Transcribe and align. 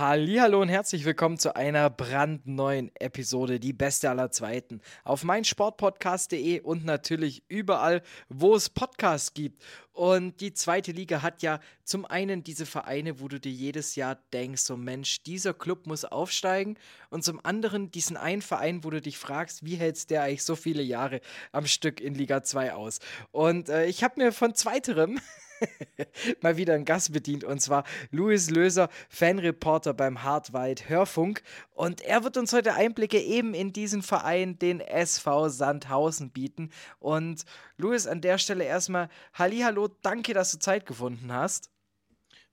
Hallo 0.00 0.62
und 0.62 0.70
herzlich 0.70 1.04
willkommen 1.04 1.38
zu 1.38 1.54
einer 1.54 1.90
brandneuen 1.90 2.90
Episode, 2.94 3.60
die 3.60 3.74
beste 3.74 4.08
aller 4.08 4.30
Zweiten, 4.30 4.80
auf 5.04 5.24
meinsportpodcast.de 5.24 6.60
und 6.60 6.86
natürlich 6.86 7.42
überall, 7.48 8.00
wo 8.30 8.54
es 8.54 8.70
Podcasts 8.70 9.34
gibt. 9.34 9.62
Und 9.92 10.40
die 10.40 10.54
zweite 10.54 10.92
Liga 10.92 11.20
hat 11.20 11.42
ja 11.42 11.60
zum 11.84 12.06
einen 12.06 12.42
diese 12.42 12.64
Vereine, 12.64 13.20
wo 13.20 13.28
du 13.28 13.38
dir 13.38 13.52
jedes 13.52 13.94
Jahr 13.94 14.16
denkst, 14.32 14.62
so 14.62 14.78
Mensch, 14.78 15.22
dieser 15.22 15.52
Club 15.52 15.86
muss 15.86 16.06
aufsteigen. 16.06 16.78
Und 17.10 17.22
zum 17.22 17.38
anderen 17.44 17.90
diesen 17.90 18.16
einen 18.16 18.40
Verein, 18.40 18.84
wo 18.84 18.88
du 18.88 19.02
dich 19.02 19.18
fragst, 19.18 19.66
wie 19.66 19.76
hältst 19.76 20.08
der 20.08 20.22
eigentlich 20.22 20.44
so 20.44 20.56
viele 20.56 20.82
Jahre 20.82 21.20
am 21.52 21.66
Stück 21.66 22.00
in 22.00 22.14
Liga 22.14 22.42
2 22.42 22.72
aus? 22.72 23.00
Und 23.32 23.68
äh, 23.68 23.84
ich 23.84 24.02
habe 24.02 24.14
mir 24.16 24.32
von 24.32 24.54
zweiterem 24.54 25.20
mal 26.40 26.56
wieder 26.56 26.74
einen 26.74 26.84
Gast 26.84 27.12
bedient 27.12 27.44
und 27.44 27.60
zwar 27.60 27.84
Louis 28.10 28.50
Löser, 28.50 28.88
Fanreporter 29.08 29.94
beim 29.94 30.22
Hartwald 30.22 30.88
Hörfunk. 30.88 31.42
Und 31.70 32.00
er 32.02 32.24
wird 32.24 32.36
uns 32.36 32.52
heute 32.52 32.74
Einblicke 32.74 33.20
eben 33.20 33.54
in 33.54 33.72
diesen 33.72 34.02
Verein, 34.02 34.58
den 34.58 34.80
SV 34.80 35.48
Sandhausen, 35.48 36.30
bieten. 36.30 36.70
Und 36.98 37.44
Louis, 37.76 38.06
an 38.06 38.20
der 38.20 38.38
Stelle 38.38 38.64
erstmal 38.64 39.08
Hallo, 39.34 39.88
danke, 40.02 40.34
dass 40.34 40.52
du 40.52 40.58
Zeit 40.58 40.86
gefunden 40.86 41.32
hast. 41.32 41.70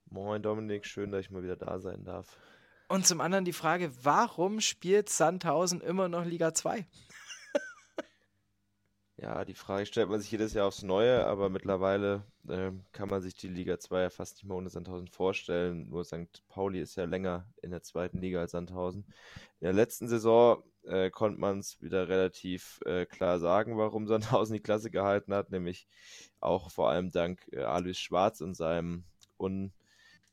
Moin 0.09 0.41
Dominik, 0.41 0.85
schön, 0.85 1.11
dass 1.11 1.21
ich 1.21 1.31
mal 1.31 1.44
wieder 1.44 1.58
da 1.58 1.80
sein 1.80 2.03
darf. 2.05 2.38
Und 2.88 3.05
zum 3.05 3.19
anderen 3.19 3.44
die 3.44 3.53
Frage, 3.53 3.91
warum 4.03 4.61
spielt 4.61 5.09
Sandhausen 5.09 5.81
immer 5.81 6.08
noch 6.08 6.23
Liga 6.23 6.53
2? 6.53 6.85
Ja, 9.19 9.43
die 9.45 9.55
Frage 9.55 9.87
stellt 9.87 10.09
man 10.09 10.19
sich 10.19 10.29
jedes 10.31 10.53
Jahr 10.53 10.67
aufs 10.67 10.83
Neue, 10.83 11.25
aber 11.25 11.49
mittlerweile 11.49 12.23
äh, 12.47 12.71
kann 12.91 13.09
man 13.09 13.23
sich 13.23 13.35
die 13.35 13.47
Liga 13.47 13.79
2 13.79 14.01
ja 14.03 14.09
fast 14.11 14.35
nicht 14.35 14.45
mehr 14.45 14.55
ohne 14.55 14.69
Sandhausen 14.69 15.07
vorstellen. 15.07 15.89
Nur 15.89 16.05
St. 16.05 16.43
Pauli 16.49 16.79
ist 16.79 16.95
ja 16.97 17.05
länger 17.05 17.47
in 17.63 17.71
der 17.71 17.81
zweiten 17.81 18.19
Liga 18.19 18.41
als 18.41 18.51
Sandhausen. 18.51 19.05
In 19.59 19.65
der 19.65 19.73
letzten 19.73 20.07
Saison 20.07 20.61
äh, 20.83 21.09
konnte 21.09 21.39
man 21.39 21.57
es 21.59 21.81
wieder 21.81 22.07
relativ 22.09 22.79
äh, 22.85 23.07
klar 23.07 23.39
sagen, 23.39 23.75
warum 23.75 24.05
Sandhausen 24.07 24.53
die 24.53 24.61
Klasse 24.61 24.91
gehalten 24.91 25.33
hat, 25.33 25.49
nämlich 25.49 25.88
auch 26.39 26.69
vor 26.69 26.91
allem 26.91 27.09
dank 27.09 27.41
äh, 27.51 27.63
Alois 27.63 27.97
Schwarz 27.97 28.39
und 28.41 28.53
seinem 28.53 29.03
un 29.39 29.73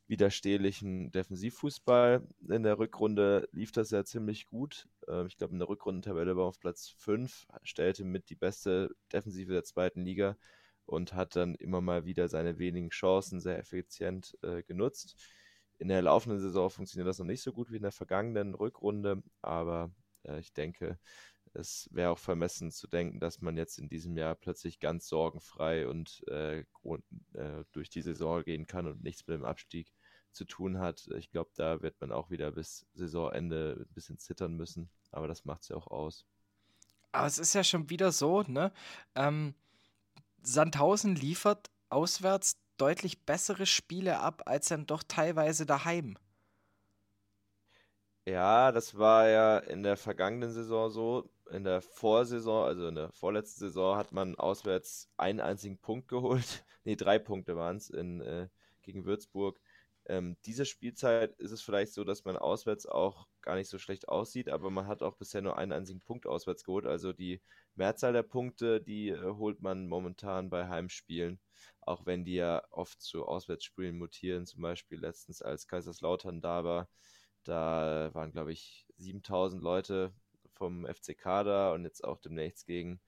widerstehlichen 0.07 1.11
Defensivfußball. 1.11 2.27
In 2.49 2.63
der 2.63 2.77
Rückrunde 2.77 3.49
lief 3.51 3.71
das 3.71 3.91
ja 3.91 4.03
ziemlich 4.03 4.47
gut. 4.47 4.87
Ähm, 5.07 5.27
ich 5.27 5.37
glaube, 5.37 5.53
in 5.53 5.59
der 5.59 5.69
Rückrundentabelle 5.69 6.37
war 6.37 6.45
auf 6.45 6.59
Platz 6.59 6.89
5, 6.97 7.47
stellte 7.63 8.03
mit 8.05 8.29
die 8.29 8.35
beste 8.35 8.95
Defensive 9.11 9.51
der 9.53 9.63
zweiten 9.63 10.01
Liga 10.03 10.37
und 10.85 11.13
hat 11.13 11.35
dann 11.35 11.55
immer 11.55 11.81
mal 11.81 12.05
wieder 12.05 12.27
seine 12.29 12.59
wenigen 12.59 12.89
Chancen 12.89 13.39
sehr 13.39 13.57
effizient 13.57 14.37
äh, 14.43 14.63
genutzt. 14.63 15.15
In 15.77 15.87
der 15.89 16.01
laufenden 16.01 16.39
Saison 16.39 16.69
funktioniert 16.69 17.07
das 17.07 17.19
noch 17.19 17.25
nicht 17.25 17.41
so 17.41 17.51
gut 17.51 17.71
wie 17.71 17.77
in 17.77 17.81
der 17.81 17.91
vergangenen 17.91 18.53
Rückrunde, 18.53 19.23
aber 19.41 19.91
äh, 20.23 20.39
ich 20.39 20.53
denke, 20.53 20.99
es 21.55 21.89
wäre 21.91 22.11
auch 22.11 22.19
vermessen 22.19 22.71
zu 22.71 22.87
denken, 22.87 23.19
dass 23.19 23.41
man 23.41 23.57
jetzt 23.57 23.79
in 23.79 23.89
diesem 23.89 24.17
Jahr 24.17 24.35
plötzlich 24.35 24.79
ganz 24.79 25.07
sorgenfrei 25.07 25.87
und 25.87 26.23
äh, 26.27 26.59
äh, 26.59 26.65
durch 27.71 27.89
die 27.89 28.01
Saison 28.01 28.43
gehen 28.43 28.67
kann 28.67 28.87
und 28.87 29.03
nichts 29.03 29.25
mit 29.27 29.37
dem 29.37 29.45
Abstieg 29.45 29.91
zu 30.31 30.45
tun 30.45 30.79
hat. 30.79 31.07
Ich 31.17 31.31
glaube, 31.31 31.51
da 31.55 31.81
wird 31.81 31.99
man 32.01 32.11
auch 32.11 32.29
wieder 32.29 32.51
bis 32.51 32.85
Saisonende 32.93 33.77
ein 33.79 33.93
bisschen 33.93 34.19
zittern 34.19 34.55
müssen, 34.55 34.89
aber 35.11 35.27
das 35.27 35.45
macht 35.45 35.63
es 35.63 35.69
ja 35.69 35.77
auch 35.77 35.87
aus. 35.87 36.25
Aber 37.11 37.27
es 37.27 37.39
ist 37.39 37.55
ja 37.55 37.63
schon 37.63 37.89
wieder 37.89 38.11
so, 38.11 38.43
ne? 38.43 38.73
Ähm, 39.15 39.55
Sandhausen 40.41 41.15
liefert 41.15 41.71
auswärts 41.89 42.57
deutlich 42.77 43.25
bessere 43.25 43.65
Spiele 43.65 44.19
ab 44.19 44.43
als 44.45 44.67
dann 44.67 44.85
doch 44.85 45.03
teilweise 45.07 45.65
daheim. 45.65 46.17
Ja, 48.27 48.71
das 48.71 48.97
war 48.97 49.27
ja 49.29 49.59
in 49.59 49.83
der 49.83 49.97
vergangenen 49.97 50.51
Saison 50.51 50.89
so. 50.89 51.29
In 51.51 51.63
der 51.63 51.81
Vorsaison, 51.81 52.65
also 52.65 52.87
in 52.87 52.95
der 52.95 53.11
vorletzten 53.11 53.59
Saison, 53.59 53.97
hat 53.97 54.11
man 54.11 54.35
auswärts 54.35 55.09
einen 55.17 55.39
einzigen 55.39 55.77
Punkt 55.79 56.07
geholt. 56.07 56.63
Ne, 56.87 56.95
drei 56.95 57.17
Punkte 57.17 57.55
waren 57.55 57.77
es 57.77 57.89
äh, 57.89 58.47
gegen 58.83 59.05
Würzburg. 59.05 59.59
Ähm, 60.07 60.37
diese 60.45 60.65
Spielzeit 60.65 61.33
ist 61.39 61.51
es 61.51 61.63
vielleicht 61.63 61.93
so, 61.93 62.03
dass 62.03 62.25
man 62.25 62.37
auswärts 62.37 62.85
auch 62.85 63.27
gar 63.41 63.55
nicht 63.55 63.69
so 63.69 63.79
schlecht 63.79 64.07
aussieht, 64.07 64.49
aber 64.49 64.69
man 64.69 64.85
hat 64.85 65.01
auch 65.01 65.15
bisher 65.15 65.41
nur 65.41 65.57
einen 65.57 65.71
einzigen 65.71 65.99
Punkt 65.99 66.27
auswärts 66.27 66.63
geholt. 66.63 66.85
Also 66.85 67.11
die 67.11 67.41
Mehrzahl 67.73 68.13
der 68.13 68.23
Punkte, 68.23 68.81
die 68.81 69.09
äh, 69.09 69.33
holt 69.33 69.61
man 69.61 69.87
momentan 69.87 70.49
bei 70.51 70.67
Heimspielen, 70.67 71.39
auch 71.81 72.05
wenn 72.05 72.23
die 72.23 72.35
ja 72.35 72.63
oft 72.69 73.01
zu 73.01 73.25
Auswärtsspielen 73.25 73.97
mutieren. 73.97 74.45
Zum 74.45 74.61
Beispiel 74.61 74.99
letztens, 74.99 75.41
als 75.41 75.67
Kaiserslautern 75.67 76.39
da 76.39 76.63
war, 76.63 76.87
da 77.43 78.11
waren, 78.13 78.31
glaube 78.31 78.51
ich, 78.53 78.85
7000 78.97 79.61
Leute 79.61 80.13
vom 80.55 80.85
FCK 80.85 81.43
da 81.43 81.73
und 81.73 81.83
jetzt 81.83 82.03
auch 82.03 82.19
demnächst 82.19 82.65
gegen 82.65 82.99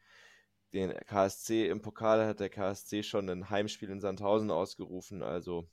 den 0.74 0.94
KSC 1.06 1.70
im 1.70 1.82
Pokal 1.82 2.26
hat 2.26 2.40
der 2.40 2.50
KSC 2.50 3.04
schon 3.04 3.30
ein 3.30 3.50
Heimspiel 3.50 3.90
in 3.90 4.02
Sandhausen 4.02 4.52
ausgerufen. 4.52 5.24
Also 5.24 5.70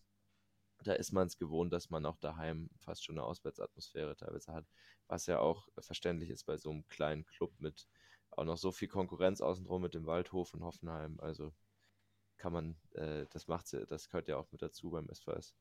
da 0.84 0.92
ist 0.92 1.12
man 1.12 1.26
es 1.26 1.38
gewohnt, 1.38 1.72
dass 1.72 1.90
man 1.90 2.06
auch 2.06 2.18
daheim 2.18 2.70
fast 2.78 3.04
schon 3.04 3.18
eine 3.18 3.26
Auswärtsatmosphäre 3.26 4.16
teilweise 4.16 4.52
hat, 4.52 4.66
was 5.08 5.26
ja 5.26 5.40
auch 5.40 5.68
verständlich 5.78 6.30
ist 6.30 6.44
bei 6.44 6.56
so 6.56 6.70
einem 6.70 6.86
kleinen 6.88 7.26
Club 7.26 7.52
mit 7.58 7.88
auch 8.30 8.44
noch 8.44 8.58
so 8.58 8.72
viel 8.72 8.88
Konkurrenz 8.88 9.40
außenrum 9.40 9.82
mit 9.82 9.94
dem 9.94 10.06
Waldhof 10.06 10.54
und 10.54 10.64
Hoffenheim. 10.64 11.18
Also 11.20 11.52
kann 12.36 12.52
man, 12.52 12.76
äh, 12.92 13.26
das 13.30 13.48
macht 13.48 13.72
das 13.88 14.08
gehört 14.08 14.28
ja 14.28 14.36
auch 14.36 14.50
mit 14.52 14.62
dazu 14.62 14.90
beim 14.90 15.08
SVS. 15.08 15.54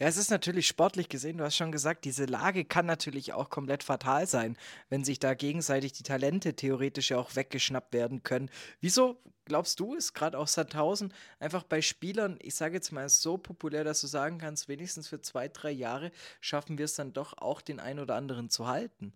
Ja, 0.00 0.08
es 0.08 0.16
ist 0.16 0.30
natürlich 0.30 0.66
sportlich 0.66 1.08
gesehen, 1.08 1.38
du 1.38 1.44
hast 1.44 1.56
schon 1.56 1.70
gesagt, 1.70 2.04
diese 2.04 2.24
Lage 2.24 2.64
kann 2.64 2.84
natürlich 2.84 3.32
auch 3.32 3.48
komplett 3.48 3.84
fatal 3.84 4.26
sein, 4.26 4.56
wenn 4.88 5.04
sich 5.04 5.20
da 5.20 5.34
gegenseitig 5.34 5.92
die 5.92 6.02
Talente 6.02 6.54
theoretisch 6.54 7.10
ja 7.10 7.18
auch 7.18 7.36
weggeschnappt 7.36 7.92
werden 7.92 8.24
können. 8.24 8.50
Wieso 8.80 9.22
glaubst 9.44 9.78
du, 9.78 9.94
ist 9.94 10.12
gerade 10.12 10.36
auch 10.36 10.48
Sandhausen 10.48 11.14
einfach 11.38 11.62
bei 11.62 11.80
Spielern, 11.80 12.38
ich 12.42 12.56
sage 12.56 12.74
jetzt 12.74 12.90
mal, 12.90 13.08
so 13.08 13.38
populär, 13.38 13.84
dass 13.84 14.00
du 14.00 14.08
sagen 14.08 14.38
kannst, 14.38 14.68
wenigstens 14.68 15.06
für 15.06 15.20
zwei, 15.20 15.48
drei 15.48 15.70
Jahre 15.70 16.10
schaffen 16.40 16.76
wir 16.76 16.86
es 16.86 16.96
dann 16.96 17.12
doch 17.12 17.38
auch, 17.38 17.60
den 17.60 17.78
einen 17.78 18.00
oder 18.00 18.16
anderen 18.16 18.50
zu 18.50 18.66
halten? 18.66 19.12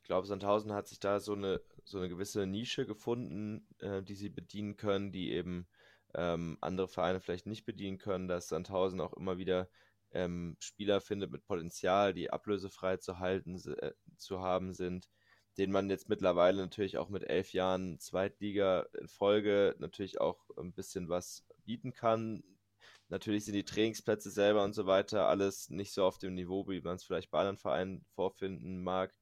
Ich 0.00 0.08
glaube, 0.08 0.26
Sandhausen 0.26 0.72
hat 0.72 0.88
sich 0.88 1.00
da 1.00 1.20
so 1.20 1.34
eine, 1.34 1.60
so 1.84 1.98
eine 1.98 2.08
gewisse 2.08 2.46
Nische 2.46 2.86
gefunden, 2.86 3.66
äh, 3.80 4.02
die 4.02 4.14
sie 4.14 4.30
bedienen 4.30 4.76
können, 4.76 5.12
die 5.12 5.32
eben 5.32 5.66
ähm, 6.16 6.56
andere 6.60 6.88
Vereine 6.88 7.20
vielleicht 7.20 7.46
nicht 7.46 7.64
bedienen 7.66 7.98
können, 7.98 8.26
dass 8.26 8.48
Sandhausen 8.48 9.00
auch 9.00 9.12
immer 9.12 9.38
wieder 9.38 9.68
ähm, 10.12 10.56
Spieler 10.60 11.00
findet 11.00 11.30
mit 11.30 11.44
Potenzial, 11.44 12.14
die 12.14 12.30
ablösefrei 12.30 12.96
zu 12.96 13.18
halten, 13.18 13.56
äh, 13.80 13.92
zu 14.16 14.40
haben 14.40 14.72
sind, 14.72 15.08
denen 15.58 15.72
man 15.72 15.90
jetzt 15.90 16.08
mittlerweile 16.08 16.62
natürlich 16.62 16.96
auch 16.98 17.10
mit 17.10 17.24
elf 17.24 17.52
Jahren 17.52 17.98
Zweitliga 18.00 18.86
in 18.98 19.08
Folge 19.08 19.76
natürlich 19.78 20.20
auch 20.20 20.48
ein 20.56 20.72
bisschen 20.72 21.08
was 21.08 21.44
bieten 21.64 21.92
kann. 21.92 22.42
Natürlich 23.08 23.44
sind 23.44 23.54
die 23.54 23.64
Trainingsplätze 23.64 24.30
selber 24.30 24.64
und 24.64 24.74
so 24.74 24.86
weiter 24.86 25.28
alles 25.28 25.70
nicht 25.70 25.92
so 25.92 26.04
auf 26.04 26.18
dem 26.18 26.34
Niveau, 26.34 26.66
wie 26.68 26.80
man 26.80 26.96
es 26.96 27.04
vielleicht 27.04 27.30
bei 27.30 27.38
anderen 27.40 27.58
Vereinen 27.58 28.04
vorfinden 28.14 28.82
mag. 28.82 29.14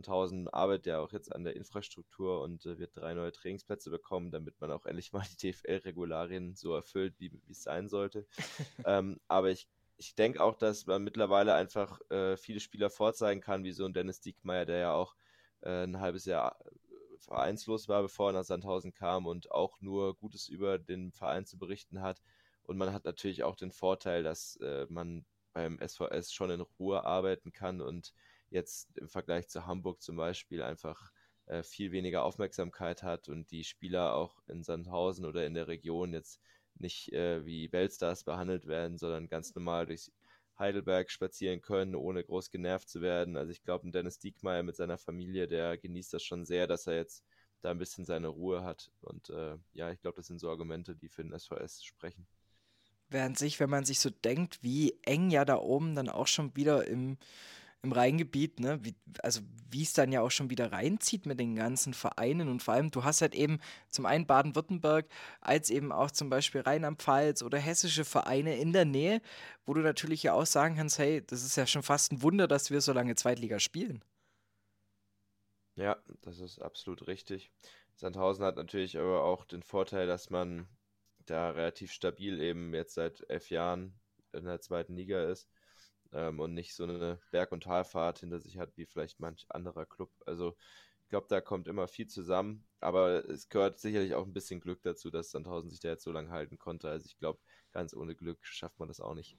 Sandhausen 0.00 0.48
arbeitet 0.48 0.86
ja 0.86 1.00
auch 1.00 1.12
jetzt 1.12 1.34
an 1.34 1.44
der 1.44 1.56
Infrastruktur 1.56 2.42
und 2.42 2.64
äh, 2.64 2.78
wird 2.78 2.96
drei 2.96 3.14
neue 3.14 3.32
Trainingsplätze 3.32 3.90
bekommen, 3.90 4.30
damit 4.30 4.60
man 4.60 4.70
auch 4.70 4.86
endlich 4.86 5.12
mal 5.12 5.24
die 5.30 5.52
TFL-Regularien 5.52 6.54
so 6.54 6.74
erfüllt, 6.74 7.14
wie 7.18 7.30
es 7.50 7.62
sein 7.62 7.88
sollte. 7.88 8.26
ähm, 8.86 9.20
aber 9.28 9.50
ich, 9.50 9.68
ich 9.98 10.14
denke 10.14 10.42
auch, 10.42 10.56
dass 10.56 10.86
man 10.86 11.04
mittlerweile 11.04 11.54
einfach 11.54 12.00
äh, 12.10 12.36
viele 12.36 12.60
Spieler 12.60 12.88
vorzeigen 12.88 13.40
kann, 13.40 13.64
wie 13.64 13.72
so 13.72 13.84
ein 13.84 13.92
Dennis 13.92 14.20
Diekmeyer, 14.20 14.64
der 14.64 14.78
ja 14.78 14.92
auch 14.94 15.14
äh, 15.60 15.84
ein 15.84 16.00
halbes 16.00 16.24
Jahr 16.24 16.58
äh, 16.64 17.18
vereinslos 17.18 17.88
war, 17.88 18.02
bevor 18.02 18.30
er 18.30 18.34
nach 18.34 18.44
Sandhausen 18.44 18.94
kam 18.94 19.26
und 19.26 19.50
auch 19.50 19.80
nur 19.80 20.16
Gutes 20.16 20.48
über 20.48 20.78
den 20.78 21.12
Verein 21.12 21.44
zu 21.44 21.58
berichten 21.58 22.00
hat. 22.00 22.22
Und 22.62 22.78
man 22.78 22.92
hat 22.92 23.04
natürlich 23.04 23.42
auch 23.42 23.56
den 23.56 23.72
Vorteil, 23.72 24.22
dass 24.22 24.56
äh, 24.56 24.86
man 24.88 25.26
beim 25.52 25.78
SVS 25.86 26.32
schon 26.32 26.50
in 26.50 26.60
Ruhe 26.60 27.04
arbeiten 27.04 27.52
kann 27.52 27.80
und 27.80 28.14
jetzt 28.50 28.96
im 28.96 29.08
Vergleich 29.08 29.48
zu 29.48 29.66
Hamburg 29.66 30.02
zum 30.02 30.16
Beispiel 30.16 30.62
einfach 30.62 31.12
äh, 31.46 31.62
viel 31.62 31.92
weniger 31.92 32.24
Aufmerksamkeit 32.24 33.02
hat 33.02 33.28
und 33.28 33.50
die 33.50 33.64
Spieler 33.64 34.14
auch 34.14 34.42
in 34.48 34.62
Sandhausen 34.62 35.24
oder 35.24 35.46
in 35.46 35.54
der 35.54 35.68
Region 35.68 36.12
jetzt 36.12 36.40
nicht 36.74 37.12
äh, 37.12 37.44
wie 37.44 37.72
Weltstars 37.72 38.24
behandelt 38.24 38.66
werden, 38.66 38.98
sondern 38.98 39.28
ganz 39.28 39.54
normal 39.54 39.86
durch 39.86 40.10
Heidelberg 40.58 41.10
spazieren 41.10 41.60
können, 41.60 41.94
ohne 41.94 42.22
groß 42.22 42.50
genervt 42.50 42.88
zu 42.88 43.00
werden. 43.00 43.36
Also 43.36 43.50
ich 43.50 43.62
glaube, 43.62 43.90
Dennis 43.90 44.18
Diekmeyer 44.18 44.62
mit 44.62 44.76
seiner 44.76 44.98
Familie, 44.98 45.46
der 45.46 45.78
genießt 45.78 46.12
das 46.12 46.22
schon 46.22 46.44
sehr, 46.44 46.66
dass 46.66 46.86
er 46.86 46.96
jetzt 46.96 47.24
da 47.62 47.70
ein 47.70 47.78
bisschen 47.78 48.04
seine 48.04 48.28
Ruhe 48.28 48.62
hat. 48.62 48.90
Und 49.00 49.30
äh, 49.30 49.56
ja, 49.72 49.90
ich 49.90 50.00
glaube, 50.00 50.16
das 50.16 50.26
sind 50.26 50.38
so 50.38 50.50
Argumente, 50.50 50.94
die 50.94 51.08
für 51.08 51.22
den 51.22 51.36
SVS 51.36 51.82
sprechen. 51.84 52.26
Während 53.08 53.38
sich, 53.38 53.58
wenn 53.58 53.70
man 53.70 53.84
sich 53.84 53.98
so 53.98 54.10
denkt, 54.10 54.62
wie 54.62 54.98
eng 55.02 55.30
ja 55.30 55.44
da 55.44 55.56
oben 55.56 55.94
dann 55.94 56.08
auch 56.08 56.28
schon 56.28 56.54
wieder 56.54 56.86
im 56.86 57.18
im 57.82 57.92
Rheingebiet, 57.92 58.60
ne? 58.60 58.78
Wie, 58.84 58.94
also 59.22 59.40
wie 59.70 59.82
es 59.82 59.92
dann 59.92 60.12
ja 60.12 60.20
auch 60.20 60.30
schon 60.30 60.50
wieder 60.50 60.72
reinzieht 60.72 61.26
mit 61.26 61.40
den 61.40 61.54
ganzen 61.54 61.94
Vereinen 61.94 62.48
und 62.48 62.62
vor 62.62 62.74
allem, 62.74 62.90
du 62.90 63.04
hast 63.04 63.22
halt 63.22 63.34
eben 63.34 63.58
zum 63.88 64.04
einen 64.04 64.26
Baden-Württemberg, 64.26 65.06
als 65.40 65.70
eben 65.70 65.92
auch 65.92 66.10
zum 66.10 66.28
Beispiel 66.28 66.60
Rheinland-Pfalz 66.60 67.42
oder 67.42 67.58
hessische 67.58 68.04
Vereine 68.04 68.58
in 68.58 68.72
der 68.72 68.84
Nähe, 68.84 69.22
wo 69.64 69.74
du 69.74 69.80
natürlich 69.80 70.22
ja 70.22 70.34
auch 70.34 70.46
sagen 70.46 70.76
kannst, 70.76 70.98
hey, 70.98 71.24
das 71.26 71.44
ist 71.44 71.56
ja 71.56 71.66
schon 71.66 71.82
fast 71.82 72.12
ein 72.12 72.22
Wunder, 72.22 72.48
dass 72.48 72.70
wir 72.70 72.80
so 72.80 72.92
lange 72.92 73.14
Zweitliga 73.14 73.58
spielen. 73.58 74.04
Ja, 75.76 75.96
das 76.22 76.40
ist 76.40 76.60
absolut 76.60 77.06
richtig. 77.06 77.50
Sandhausen 77.94 78.44
hat 78.44 78.56
natürlich 78.56 78.98
aber 78.98 79.24
auch 79.24 79.44
den 79.44 79.62
Vorteil, 79.62 80.06
dass 80.06 80.30
man 80.30 80.68
da 81.26 81.50
relativ 81.50 81.92
stabil 81.92 82.40
eben 82.40 82.74
jetzt 82.74 82.94
seit 82.94 83.24
elf 83.30 83.50
Jahren 83.50 83.98
in 84.32 84.44
der 84.44 84.60
zweiten 84.60 84.96
Liga 84.96 85.24
ist 85.24 85.48
ähm, 86.12 86.40
und 86.40 86.54
nicht 86.54 86.74
so 86.74 86.84
eine 86.84 87.18
Berg- 87.30 87.52
und 87.52 87.64
Talfahrt 87.64 88.20
hinter 88.20 88.40
sich 88.40 88.58
hat 88.58 88.76
wie 88.76 88.86
vielleicht 88.86 89.20
manch 89.20 89.46
anderer 89.48 89.86
Club. 89.86 90.10
Also 90.26 90.56
ich 91.02 91.08
glaube, 91.08 91.26
da 91.28 91.40
kommt 91.40 91.66
immer 91.66 91.88
viel 91.88 92.06
zusammen, 92.06 92.64
aber 92.80 93.28
es 93.28 93.48
gehört 93.48 93.80
sicherlich 93.80 94.14
auch 94.14 94.24
ein 94.24 94.32
bisschen 94.32 94.60
Glück 94.60 94.82
dazu, 94.82 95.10
dass 95.10 95.30
Sandhausen 95.30 95.70
sich 95.70 95.80
da 95.80 95.88
jetzt 95.88 96.04
so 96.04 96.12
lange 96.12 96.30
halten 96.30 96.58
konnte. 96.58 96.88
Also 96.88 97.06
ich 97.06 97.18
glaube, 97.18 97.40
ganz 97.72 97.94
ohne 97.94 98.14
Glück 98.14 98.38
schafft 98.42 98.78
man 98.78 98.88
das 98.88 99.00
auch 99.00 99.14
nicht. 99.14 99.36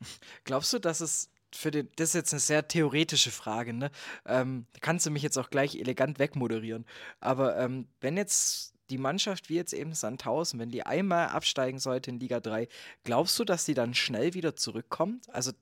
Glaubst 0.44 0.72
du, 0.72 0.78
dass 0.78 1.00
es 1.00 1.30
für 1.54 1.70
den, 1.70 1.88
das 1.96 2.10
ist 2.10 2.14
jetzt 2.14 2.32
eine 2.32 2.40
sehr 2.40 2.66
theoretische 2.66 3.30
Frage, 3.30 3.72
ne? 3.72 3.90
Ähm, 4.24 4.66
kannst 4.80 5.06
du 5.06 5.10
mich 5.10 5.22
jetzt 5.22 5.38
auch 5.38 5.50
gleich 5.50 5.76
elegant 5.76 6.18
wegmoderieren. 6.18 6.86
Aber 7.20 7.56
ähm, 7.58 7.88
wenn 8.00 8.16
jetzt 8.16 8.71
die 8.90 8.98
Mannschaft 8.98 9.48
wie 9.48 9.56
jetzt 9.56 9.72
eben 9.72 9.94
Sandhausen, 9.94 10.58
wenn 10.60 10.70
die 10.70 10.84
einmal 10.84 11.28
absteigen 11.28 11.78
sollte 11.78 12.10
in 12.10 12.20
Liga 12.20 12.40
3, 12.40 12.68
glaubst 13.04 13.38
du, 13.38 13.44
dass 13.44 13.64
sie 13.64 13.74
dann 13.74 13.94
schnell 13.94 14.34
wieder 14.34 14.56
zurückkommt? 14.56 15.28
Also 15.30 15.52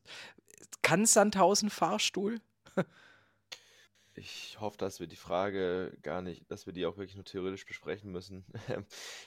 kann 0.82 1.06
Sandhausen 1.06 1.70
Fahrstuhl? 1.70 2.40
Ich 4.14 4.61
hoffe, 4.61 4.76
dass 4.76 5.00
wir 5.00 5.06
die 5.06 5.17
Frage 5.17 5.96
gar 6.02 6.20
nicht, 6.20 6.50
dass 6.50 6.67
wir 6.67 6.72
die 6.72 6.84
auch 6.84 6.96
wirklich 6.96 7.14
nur 7.14 7.25
theoretisch 7.25 7.64
besprechen 7.64 8.11
müssen. 8.11 8.44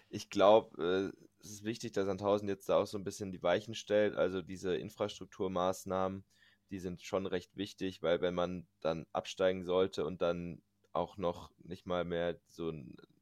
ich 0.10 0.30
glaube, 0.30 1.13
äh, 1.13 1.24
es 1.42 1.51
ist 1.51 1.63
wichtig, 1.63 1.94
dass 1.94 2.06
Sandhausen 2.06 2.48
jetzt 2.48 2.69
da 2.69 2.78
auch 2.78 2.86
so 2.86 2.98
ein 2.98 3.04
bisschen 3.04 3.31
die 3.31 3.42
Weichen 3.42 3.75
stellt. 3.75 4.16
Also 4.16 4.42
diese 4.42 4.75
Infrastrukturmaßnahmen, 4.75 6.25
die 6.69 6.80
sind 6.80 7.01
schon 7.01 7.25
recht 7.25 7.56
wichtig, 7.56 8.04
weil 8.04 8.22
wenn 8.22 8.36
man 8.36 8.68
dann 8.81 9.06
absteigen 9.13 9.63
sollte 9.63 10.06
und 10.06 10.22
dann 10.22 10.62
auch 10.92 11.18
noch 11.18 11.50
nicht 11.60 11.86
mal 11.86 12.06
mehr 12.06 12.40
so 12.48 12.72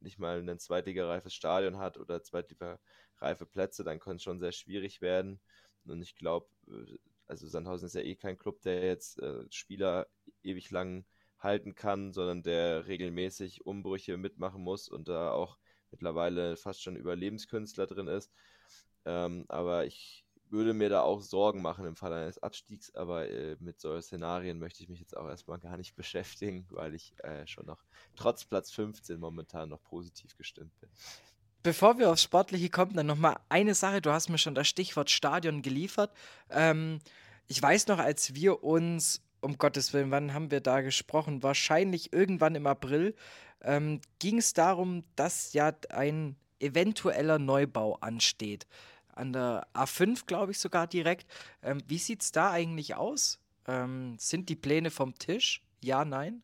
nicht 0.02 0.20
mal 0.20 0.40
ein 0.40 0.60
zweitligareifes 0.60 1.34
Stadion 1.34 1.78
hat 1.78 1.98
oder 1.98 2.24
zweitligareife 2.24 3.46
Plätze, 3.46 3.84
dann 3.84 4.00
kann 4.00 4.18
es 4.18 4.24
schon 4.24 4.40
sehr 4.40 4.52
schwierig 4.52 5.02
werden. 5.02 5.40
Und 5.86 6.02
ich 6.02 6.16
glaube, 6.16 6.48
äh, 6.68 6.98
also 7.28 7.48
Sandhausen 7.48 7.86
ist 7.86 7.96
ja 7.96 8.02
eh 8.02 8.16
kein 8.16 8.38
Club, 8.38 8.62
der 8.62 8.84
jetzt 8.84 9.20
äh, 9.20 9.46
Spieler 9.50 10.08
ewig 10.44 10.70
lang 10.72 11.06
halten 11.40 11.76
kann, 11.76 12.14
sondern 12.14 12.44
der 12.44 12.88
regelmäßig 12.88 13.66
Umbrüche 13.66 14.18
mitmachen 14.18 14.62
muss 14.62 14.90
und 14.90 15.08
da 15.08 15.32
auch 15.32 15.58
mittlerweile 15.92 16.58
fast 16.58 16.82
schon 16.82 16.96
Überlebenskünstler 16.96 17.88
drin 17.88 18.08
ist. 18.08 18.32
Ähm, 19.06 19.46
aber 19.48 19.86
ich 19.86 20.21
würde 20.52 20.74
mir 20.74 20.90
da 20.90 21.02
auch 21.02 21.22
Sorgen 21.22 21.62
machen 21.62 21.86
im 21.86 21.96
Fall 21.96 22.14
eines 22.14 22.38
Abstiegs, 22.38 22.94
aber 22.94 23.30
äh, 23.30 23.56
mit 23.60 23.80
solchen 23.80 24.04
Szenarien 24.04 24.60
möchte 24.60 24.84
ich 24.84 24.90
mich 24.90 25.00
jetzt 25.00 25.16
auch 25.16 25.28
erstmal 25.28 25.60
gar 25.60 25.78
nicht 25.78 25.96
beschäftigen, 25.96 26.66
weil 26.70 26.94
ich 26.94 27.14
äh, 27.24 27.48
schon 27.48 27.66
noch 27.66 27.84
trotz 28.16 28.46
Platz 28.46 28.72
15 28.72 29.20
momentan 29.20 29.70
noch 29.70 29.82
positiv 29.84 30.36
gestimmt 30.36 30.78
bin. 30.80 30.90
Bevor 31.64 32.00
wir 32.00 32.10
aufs 32.10 32.24
Sportliche 32.24 32.70
kommen, 32.70 32.96
dann 32.96 33.06
nochmal 33.06 33.38
eine 33.50 33.76
Sache. 33.76 34.02
Du 34.02 34.12
hast 34.12 34.30
mir 34.30 34.40
schon 34.40 34.56
das 34.56 34.68
Stichwort 34.68 35.12
Stadion 35.12 35.62
geliefert. 35.62 36.12
Ähm, 36.50 37.00
ich 37.48 37.62
weiß 37.62 37.88
noch, 37.88 38.00
als 38.00 38.34
wir 38.34 38.64
uns, 38.64 39.22
um 39.42 39.58
Gottes 39.58 39.94
Willen, 39.94 40.10
wann 40.10 40.34
haben 40.34 40.50
wir 40.50 40.62
da 40.62 40.82
gesprochen? 40.82 41.44
Wahrscheinlich 41.44 42.14
irgendwann 42.14 42.56
im 42.56 42.66
April, 42.66 43.16
ähm, 43.62 44.02
ging 44.18 44.40
es 44.40 44.54
darum, 44.54 45.04
dass 45.16 45.54
ja 45.54 45.72
ein 45.90 46.36
eventueller 46.60 47.38
Neubau 47.40 47.96
ansteht 47.96 48.66
an 49.16 49.34
der 49.34 49.68
A5, 49.74 50.26
glaube 50.26 50.52
ich, 50.52 50.60
sogar 50.60 50.88
direkt. 50.88 51.28
Ähm, 51.62 51.82
wie 51.88 51.98
sieht 51.98 52.22
es 52.22 52.32
da 52.32 52.52
eigentlich 52.52 52.96
aus? 52.96 53.40
Ähm, 53.68 54.18
sind 54.20 54.50
die 54.50 54.56
Pläne 54.56 54.92
vom 54.92 55.16
Tisch? 55.16 55.64
Ja, 55.84 56.06
nein? 56.06 56.42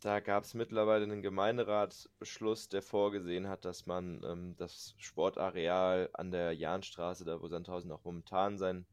Da 0.00 0.20
gab 0.20 0.44
es 0.44 0.54
mittlerweile 0.54 1.04
einen 1.04 1.20
Gemeinderatsbeschluss, 1.20 2.70
der 2.70 2.80
vorgesehen 2.80 3.48
hat, 3.48 3.66
dass 3.66 3.84
man 3.84 4.22
ähm, 4.24 4.56
das 4.56 4.94
Sportareal 4.96 6.08
an 6.14 6.30
der 6.30 6.52
Jahnstraße, 6.52 7.26
da 7.26 7.42
wo 7.42 7.48
Sandhausen 7.48 7.92
auch 7.92 8.04
momentan 8.04 8.56
sein 8.56 8.86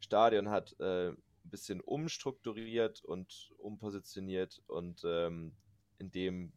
Stadion 0.00 0.50
hat, 0.50 0.78
äh, 0.78 1.08
ein 1.10 1.16
bisschen 1.44 1.80
umstrukturiert 1.80 3.02
und 3.04 3.52
umpositioniert 3.56 4.62
und 4.66 5.02
ähm, 5.04 5.52
in 5.98 6.10
dem 6.10 6.52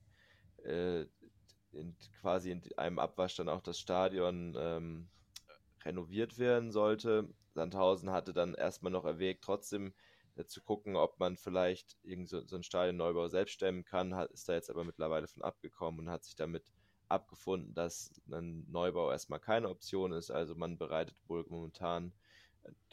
äh, 0.66 1.06
in, 1.72 1.96
quasi 2.20 2.52
in 2.52 2.62
einem 2.78 3.00
Abwasch 3.00 3.36
dann 3.38 3.50
auch 3.50 3.62
das 3.62 3.80
Stadion 3.80 4.56
ähm, 4.58 5.10
renoviert 5.86 6.38
werden 6.38 6.72
sollte. 6.72 7.30
Sandhausen 7.54 8.12
hatte 8.12 8.34
dann 8.34 8.56
erstmal 8.56 8.92
noch 8.92 9.06
erwägt, 9.06 9.44
trotzdem 9.44 9.94
äh, 10.36 10.46
zu 10.46 10.62
gucken, 10.62 10.96
ob 10.96 11.20
man 11.20 11.38
vielleicht 11.38 11.98
irgend 12.04 12.30
so, 12.30 12.46
so 12.46 12.56
einen 12.56 12.64
Stadionneubau 12.64 13.28
selbst 13.28 13.54
stemmen 13.54 13.86
kann, 13.86 14.16
hat, 14.16 14.32
ist 14.32 14.50
da 14.50 14.54
jetzt 14.54 14.70
aber 14.70 14.84
mittlerweile 14.84 15.28
von 15.28 15.44
abgekommen 15.44 16.02
und 16.02 16.10
hat 16.10 16.24
sich 16.24 16.36
damit 16.36 16.72
abgefunden, 17.10 17.74
dass 17.74 18.12
ein 18.32 18.66
Neubau 18.70 19.12
erstmal 19.12 19.40
keine 19.40 19.70
Option 19.70 20.12
ist. 20.12 20.32
Also 20.32 20.56
man 20.56 20.78
bereitet 20.78 21.16
wohl 21.28 21.46
momentan 21.48 22.12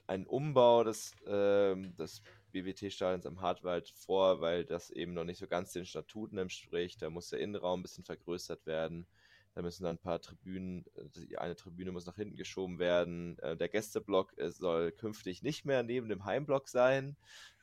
einen 0.06 0.26
Umbau 0.26 0.84
des, 0.84 1.14
äh, 1.22 1.76
des 1.76 2.22
BWT-Stadions 2.52 3.26
am 3.26 3.40
Hartwald 3.40 3.88
vor, 3.90 4.40
weil 4.40 4.64
das 4.64 4.90
eben 4.90 5.14
noch 5.14 5.24
nicht 5.24 5.38
so 5.38 5.46
ganz 5.46 5.72
den 5.72 5.86
Statuten 5.86 6.36
entspricht. 6.36 7.00
Da 7.00 7.10
muss 7.10 7.30
der 7.30 7.38
Innenraum 7.38 7.80
ein 7.80 7.82
bisschen 7.82 8.04
vergrößert 8.04 8.66
werden. 8.66 9.06
Da 9.54 9.62
müssen 9.62 9.82
dann 9.82 9.96
ein 9.96 10.02
paar 10.02 10.20
Tribünen, 10.20 10.84
äh, 10.94 11.36
eine 11.36 11.56
Tribüne 11.56 11.92
muss 11.92 12.06
nach 12.06 12.16
hinten 12.16 12.36
geschoben 12.36 12.78
werden. 12.78 13.38
Äh, 13.40 13.56
der 13.56 13.68
Gästeblock 13.68 14.36
äh, 14.38 14.50
soll 14.50 14.92
künftig 14.92 15.42
nicht 15.42 15.64
mehr 15.64 15.82
neben 15.82 16.08
dem 16.08 16.24
Heimblock 16.24 16.68
sein. 16.68 17.16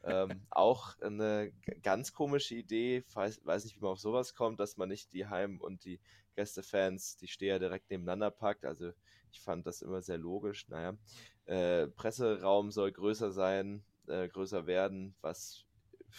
Ähm, 0.03 0.41
auch 0.49 0.99
eine 0.99 1.51
ganz 1.83 2.13
komische 2.13 2.55
Idee. 2.55 3.03
Weiß, 3.13 3.45
weiß 3.45 3.63
nicht, 3.63 3.77
wie 3.77 3.81
man 3.81 3.91
auf 3.91 3.99
sowas 3.99 4.35
kommt, 4.35 4.59
dass 4.59 4.77
man 4.77 4.89
nicht 4.89 5.13
die 5.13 5.27
Heim- 5.27 5.61
und 5.61 5.85
die 5.85 5.99
Gästefans, 6.35 7.17
die 7.17 7.27
Steher 7.27 7.59
direkt 7.59 7.89
nebeneinander 7.89 8.31
packt. 8.31 8.65
Also 8.65 8.91
ich 9.31 9.39
fand 9.39 9.65
das 9.65 9.81
immer 9.81 10.01
sehr 10.01 10.17
logisch. 10.17 10.67
Naja, 10.67 10.97
äh, 11.45 11.87
Presseraum 11.87 12.71
soll 12.71 12.91
größer 12.91 13.31
sein, 13.31 13.83
äh, 14.07 14.27
größer 14.27 14.67
werden, 14.67 15.15
was 15.21 15.66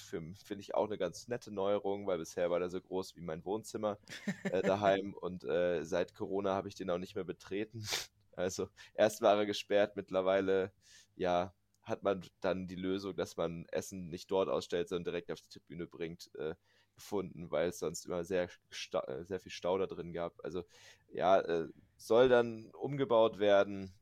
finde 0.00 0.62
ich 0.62 0.74
auch 0.74 0.86
eine 0.86 0.98
ganz 0.98 1.28
nette 1.28 1.52
Neuerung, 1.52 2.06
weil 2.06 2.18
bisher 2.18 2.50
war 2.50 2.58
der 2.58 2.70
so 2.70 2.80
groß 2.80 3.16
wie 3.16 3.20
mein 3.20 3.44
Wohnzimmer 3.44 3.98
äh, 4.44 4.62
daheim 4.62 5.14
und 5.20 5.44
äh, 5.44 5.84
seit 5.84 6.14
Corona 6.14 6.54
habe 6.54 6.68
ich 6.68 6.74
den 6.74 6.90
auch 6.90 6.98
nicht 6.98 7.14
mehr 7.14 7.24
betreten. 7.24 7.82
Also 8.38 8.68
erst 8.94 9.20
war 9.20 9.36
er 9.36 9.46
gesperrt, 9.46 9.96
mittlerweile 9.96 10.70
ja 11.16 11.52
hat 11.88 12.04
man 12.04 12.22
dann 12.40 12.68
die 12.68 12.76
Lösung, 12.76 13.16
dass 13.16 13.36
man 13.36 13.66
Essen 13.72 14.08
nicht 14.10 14.30
dort 14.30 14.48
ausstellt, 14.48 14.88
sondern 14.88 15.12
direkt 15.12 15.32
auf 15.32 15.40
die 15.40 15.48
Tribüne 15.48 15.88
bringt, 15.88 16.30
äh, 16.36 16.54
gefunden, 16.94 17.50
weil 17.50 17.68
es 17.68 17.78
sonst 17.78 18.06
immer 18.06 18.24
sehr, 18.24 18.48
äh, 18.92 19.24
sehr 19.24 19.40
viel 19.40 19.52
Stau 19.52 19.78
da 19.78 19.86
drin 19.86 20.12
gab. 20.12 20.34
Also 20.44 20.64
ja, 21.08 21.40
äh, 21.40 21.68
soll 21.96 22.28
dann 22.28 22.70
umgebaut 22.72 23.38
werden, 23.38 23.92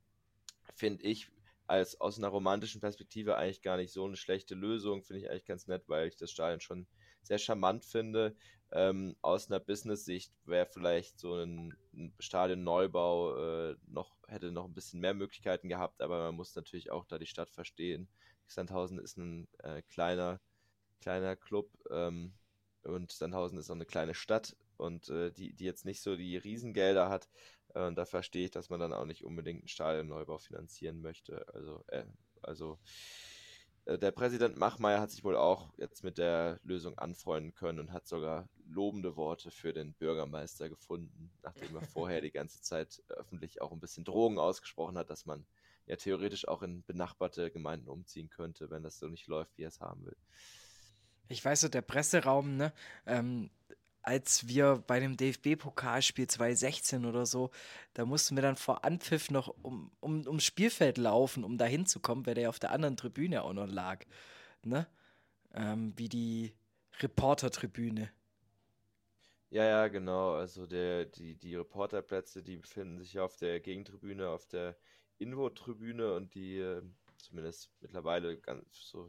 finde 0.74 1.04
ich, 1.04 1.30
als 1.66 2.00
aus 2.00 2.18
einer 2.18 2.28
romantischen 2.28 2.80
Perspektive 2.80 3.36
eigentlich 3.36 3.62
gar 3.62 3.76
nicht 3.76 3.92
so 3.92 4.04
eine 4.04 4.16
schlechte 4.16 4.54
Lösung. 4.54 5.02
Finde 5.02 5.22
ich 5.22 5.30
eigentlich 5.30 5.46
ganz 5.46 5.66
nett, 5.66 5.84
weil 5.88 6.08
ich 6.08 6.16
das 6.16 6.30
Stadion 6.30 6.60
schon 6.60 6.86
sehr 7.22 7.38
charmant 7.38 7.84
finde. 7.84 8.36
Ähm, 8.72 9.16
aus 9.22 9.48
einer 9.48 9.60
Business-Sicht 9.60 10.32
wäre 10.44 10.66
vielleicht 10.66 11.18
so 11.18 11.34
ein, 11.34 11.76
ein 11.94 12.12
Stadion-Neubau 12.18 13.36
äh, 13.70 13.76
noch, 13.86 14.16
hätte 14.26 14.50
noch 14.50 14.64
ein 14.64 14.74
bisschen 14.74 15.00
mehr 15.00 15.14
Möglichkeiten 15.14 15.68
gehabt, 15.68 16.02
aber 16.02 16.18
man 16.18 16.34
muss 16.34 16.54
natürlich 16.56 16.90
auch 16.90 17.04
da 17.04 17.18
die 17.18 17.26
Stadt 17.26 17.50
verstehen. 17.50 18.08
Sandhausen 18.48 18.98
ist 18.98 19.18
ein 19.18 19.48
äh, 19.58 19.82
kleiner, 19.82 20.40
kleiner 21.00 21.36
Club 21.36 21.70
ähm, 21.90 22.32
und 22.82 23.12
Sandhausen 23.12 23.58
ist 23.58 23.70
auch 23.70 23.74
eine 23.74 23.86
kleine 23.86 24.14
Stadt 24.14 24.56
und 24.76 25.08
äh, 25.10 25.30
die, 25.30 25.52
die 25.52 25.64
jetzt 25.64 25.84
nicht 25.84 26.02
so 26.02 26.16
die 26.16 26.36
Riesengelder 26.36 27.08
hat. 27.08 27.28
Äh, 27.76 27.92
da 27.92 28.06
verstehe 28.06 28.46
ich, 28.46 28.50
dass 28.50 28.70
man 28.70 28.80
dann 28.80 28.92
auch 28.92 29.04
nicht 29.04 29.24
unbedingt 29.24 29.60
einen 29.60 29.68
Stadionneubau 29.68 30.38
finanzieren 30.38 31.02
möchte. 31.02 31.46
Also, 31.54 31.84
äh, 31.88 32.04
also 32.42 32.78
äh, 33.84 33.98
der 33.98 34.12
Präsident 34.12 34.56
Machmeier 34.56 35.00
hat 35.00 35.10
sich 35.10 35.22
wohl 35.24 35.36
auch 35.36 35.74
jetzt 35.76 36.02
mit 36.02 36.16
der 36.16 36.58
Lösung 36.62 36.98
anfreunden 36.98 37.54
können 37.54 37.78
und 37.78 37.92
hat 37.92 38.06
sogar 38.06 38.48
lobende 38.66 39.16
Worte 39.16 39.50
für 39.50 39.74
den 39.74 39.92
Bürgermeister 39.92 40.70
gefunden, 40.70 41.30
nachdem 41.42 41.76
er 41.76 41.82
vorher 41.82 42.22
die 42.22 42.30
ganze 42.32 42.62
Zeit 42.62 43.02
öffentlich 43.08 43.60
auch 43.60 43.72
ein 43.72 43.80
bisschen 43.80 44.04
Drogen 44.04 44.38
ausgesprochen 44.38 44.96
hat, 44.96 45.10
dass 45.10 45.26
man 45.26 45.46
ja 45.86 45.96
theoretisch 45.96 46.48
auch 46.48 46.62
in 46.62 46.82
benachbarte 46.82 47.50
Gemeinden 47.50 47.88
umziehen 47.88 48.30
könnte, 48.30 48.70
wenn 48.70 48.82
das 48.82 48.98
so 48.98 49.06
nicht 49.06 49.26
läuft, 49.28 49.56
wie 49.58 49.64
er 49.64 49.68
es 49.68 49.80
haben 49.80 50.04
will. 50.04 50.16
Ich 51.28 51.44
weiß 51.44 51.60
so, 51.60 51.68
der 51.68 51.82
Presseraum, 51.82 52.56
ne, 52.56 52.72
ähm, 53.04 53.50
als 54.06 54.48
wir 54.48 54.82
bei 54.86 55.00
dem 55.00 55.16
DFB-Pokalspiel 55.16 56.28
2016 56.28 57.04
oder 57.06 57.26
so, 57.26 57.50
da 57.94 58.04
mussten 58.04 58.36
wir 58.36 58.42
dann 58.42 58.56
vor 58.56 58.84
Anpfiff 58.84 59.30
noch 59.30 59.54
um, 59.62 59.90
um, 60.00 60.26
ums 60.26 60.44
Spielfeld 60.44 60.98
laufen, 60.98 61.44
um 61.44 61.58
da 61.58 61.64
hinzukommen, 61.66 62.26
weil 62.26 62.34
der 62.34 62.44
ja 62.44 62.48
auf 62.48 62.58
der 62.58 62.72
anderen 62.72 62.96
Tribüne 62.96 63.42
auch 63.42 63.52
noch 63.52 63.66
lag. 63.66 64.04
Ne? 64.62 64.86
ähm, 65.56 65.92
wie 65.96 66.08
die 66.08 66.54
Reportertribüne. 67.00 68.10
Ja, 69.50 69.64
ja, 69.64 69.88
genau. 69.88 70.34
Also 70.34 70.66
der, 70.66 71.06
die, 71.06 71.34
die 71.34 71.56
Reporterplätze, 71.56 72.42
die 72.42 72.58
befinden 72.58 72.98
sich 72.98 73.14
ja 73.14 73.24
auf 73.24 73.36
der 73.36 73.60
Gegentribüne, 73.60 74.28
auf 74.28 74.46
der 74.46 74.76
Invo-Tribüne 75.18 76.14
und 76.14 76.34
die 76.34 76.58
äh, 76.58 76.82
zumindest 77.16 77.70
mittlerweile 77.80 78.38
ganz 78.38 78.66
so 78.70 79.08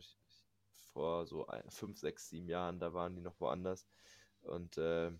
vor 0.93 1.25
so 1.27 1.45
fünf, 1.69 1.99
sechs, 1.99 2.29
sieben 2.29 2.47
Jahren, 2.47 2.79
da 2.79 2.93
waren 2.93 3.15
die 3.15 3.21
noch 3.21 3.39
woanders. 3.39 3.87
Und 4.47 4.77
äh, 4.77 5.11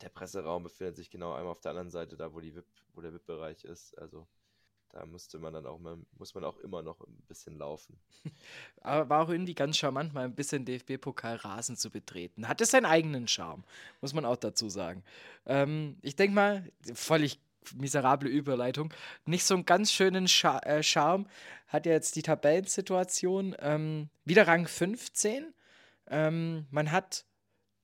der 0.00 0.08
Presseraum 0.08 0.62
befindet 0.62 0.96
sich 0.96 1.10
genau 1.10 1.32
einmal 1.34 1.52
auf 1.52 1.60
der 1.60 1.70
anderen 1.70 1.90
Seite, 1.90 2.16
da 2.16 2.32
wo 2.32 2.40
die 2.40 2.54
VIP, 2.54 2.66
wo 2.94 3.00
der 3.00 3.12
VIP-Bereich 3.12 3.64
ist. 3.64 3.96
Also 3.98 4.26
da 4.92 5.06
musste 5.06 5.38
man 5.38 5.52
dann 5.52 5.66
auch 5.66 5.78
mal, 5.78 5.98
muss 6.18 6.34
man 6.34 6.44
auch 6.44 6.58
immer 6.58 6.82
noch 6.82 7.00
ein 7.00 7.22
bisschen 7.28 7.56
laufen. 7.56 7.98
Aber 8.80 9.08
war 9.08 9.24
auch 9.24 9.28
irgendwie 9.28 9.54
ganz 9.54 9.76
charmant, 9.76 10.12
mal 10.12 10.24
ein 10.24 10.34
bisschen 10.34 10.64
DFB-Pokal 10.64 11.36
Rasen 11.36 11.76
zu 11.76 11.90
betreten. 11.90 12.48
Hatte 12.48 12.64
seinen 12.66 12.86
eigenen 12.86 13.28
Charme, 13.28 13.62
muss 14.00 14.14
man 14.14 14.24
auch 14.24 14.36
dazu 14.36 14.68
sagen. 14.68 15.04
Ähm, 15.46 15.96
ich 16.02 16.16
denke 16.16 16.34
mal, 16.34 16.72
völlig 16.94 17.40
miserable 17.76 18.28
Überleitung, 18.28 18.92
nicht 19.26 19.44
so 19.44 19.54
einen 19.54 19.66
ganz 19.66 19.92
schönen 19.92 20.26
Char 20.26 20.66
äh, 20.66 20.82
Charme 20.82 21.26
hat 21.68 21.86
ja 21.86 21.92
jetzt 21.92 22.16
die 22.16 22.22
Tabellensituation. 22.22 23.54
Ähm, 23.60 24.08
wieder 24.24 24.48
Rang 24.48 24.66
15. 24.66 25.54
Ähm, 26.08 26.66
man 26.70 26.90
hat 26.90 27.26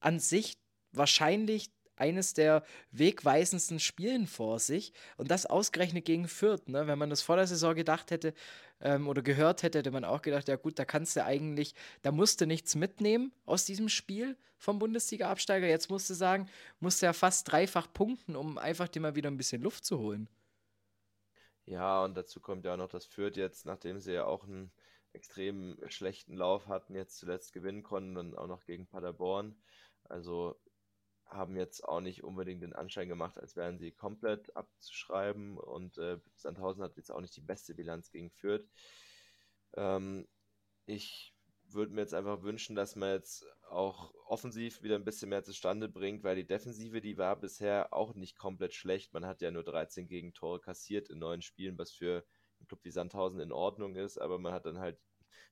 an 0.01 0.19
sich 0.19 0.59
wahrscheinlich 0.93 1.71
eines 1.97 2.35
der 2.35 2.63
wegweisendsten 2.91 3.81
Spielen 3.81 4.27
vor 4.27 4.59
sich 4.59 4.93
und 5.17 5.31
das 5.31 5.47
ausgerechnet 5.47 6.05
gegen 6.05 6.29
Fürth. 6.29 6.69
Ne? 6.69 6.87
Wenn 6.87 6.99
man 6.99 7.11
das 7.11 7.23
vor 7.23 7.37
der 7.37 7.47
Saison 7.47 7.75
gedacht 7.75 8.11
hätte 8.11 8.35
ähm, 8.81 9.09
oder 9.09 9.23
gehört 9.23 9.63
hätte, 9.63 9.79
hätte 9.79 9.91
man 9.91 10.05
auch 10.05 10.23
gedacht, 10.23 10.49
ja 10.49 10.57
gut, 10.57 10.79
da 10.79 10.85
kannst 10.85 11.17
du 11.17 11.25
eigentlich, 11.25 11.75
da 12.03 12.13
musst 12.13 12.41
du 12.41 12.47
nichts 12.47 12.75
mitnehmen 12.75 13.33
aus 13.47 13.65
diesem 13.65 13.89
Spiel 13.89 14.37
vom 14.59 14.79
Bundesliga-Absteiger. 14.79 15.67
Jetzt 15.67 15.91
musst 15.91 16.09
du 16.11 16.15
sagen, 16.15 16.49
musst 16.81 17.03
du 17.03 17.07
ja 17.07 17.13
fast 17.13 17.51
dreifach 17.51 17.93
punkten, 17.93 18.37
um 18.37 18.59
einfach 18.59 18.89
dir 18.89 19.01
mal 19.01 19.15
wieder 19.17 19.31
ein 19.31 19.37
bisschen 19.37 19.63
Luft 19.63 19.85
zu 19.85 19.99
holen. 19.99 20.29
Ja, 21.65 22.05
und 22.05 22.17
dazu 22.17 22.41
kommt 22.41 22.65
ja 22.65 22.75
auch 22.75 22.79
noch, 22.79 22.89
dass 22.89 23.07
Fürth 23.07 23.37
jetzt, 23.37 23.67
nachdem 23.67 23.99
sie 23.99 24.13
ja 24.13 24.25
auch 24.25 24.45
einen 24.45 24.71
extrem 25.13 25.79
schlechten 25.89 26.37
Lauf 26.37 26.69
hatten, 26.69 26.95
jetzt 26.95 27.19
zuletzt 27.19 27.53
gewinnen 27.53 27.83
konnten 27.83 28.17
und 28.17 28.37
auch 28.37 28.47
noch 28.47 28.65
gegen 28.65 28.87
Paderborn. 28.87 29.57
Also 30.11 30.59
haben 31.27 31.57
jetzt 31.57 31.85
auch 31.85 32.01
nicht 32.01 32.23
unbedingt 32.23 32.63
den 32.63 32.73
Anschein 32.73 33.09
gemacht, 33.09 33.39
als 33.39 33.57
wären 33.57 33.79
sie 33.79 33.93
komplett 33.93 34.55
abzuschreiben 34.57 35.59
und 35.59 35.99
äh, 35.99 36.19
Sandhausen 36.37 36.83
hat 36.83 36.97
jetzt 36.97 37.11
auch 37.11 37.21
nicht 37.21 37.37
die 37.37 37.41
beste 37.41 37.75
Bilanz 37.75 38.11
gegen 38.11 38.31
Fürth. 38.31 38.65
Ähm, 39.75 40.29
ich 40.87 41.35
würde 41.69 41.93
mir 41.93 42.03
jetzt 42.03 42.15
einfach 42.15 42.43
wünschen, 42.43 42.77
dass 42.77 42.95
man 42.95 43.11
jetzt 43.11 43.45
auch 43.69 44.15
offensiv 44.27 44.83
wieder 44.83 44.95
ein 44.95 45.05
bisschen 45.05 45.29
mehr 45.29 45.43
zustande 45.43 45.89
bringt, 45.89 46.23
weil 46.23 46.37
die 46.37 46.47
Defensive, 46.47 47.01
die 47.01 47.19
war 47.19 47.37
bisher 47.37 47.93
auch 47.93 48.15
nicht 48.15 48.39
komplett 48.39 48.73
schlecht. 48.73 49.13
Man 49.13 49.27
hat 49.27 49.41
ja 49.41 49.51
nur 49.51 49.65
13 49.65 50.07
Gegentore 50.07 50.61
kassiert 50.61 51.11
in 51.11 51.19
neun 51.19 51.43
Spielen, 51.43 51.77
was 51.77 51.91
für 51.91 52.25
einen 52.59 52.69
Club 52.69 52.81
wie 52.85 52.91
Sandhausen 52.91 53.41
in 53.41 53.53
Ordnung 53.53 53.97
ist, 53.97 54.19
aber 54.19 54.39
man 54.39 54.53
hat 54.53 54.67
dann 54.67 54.79
halt 54.79 54.99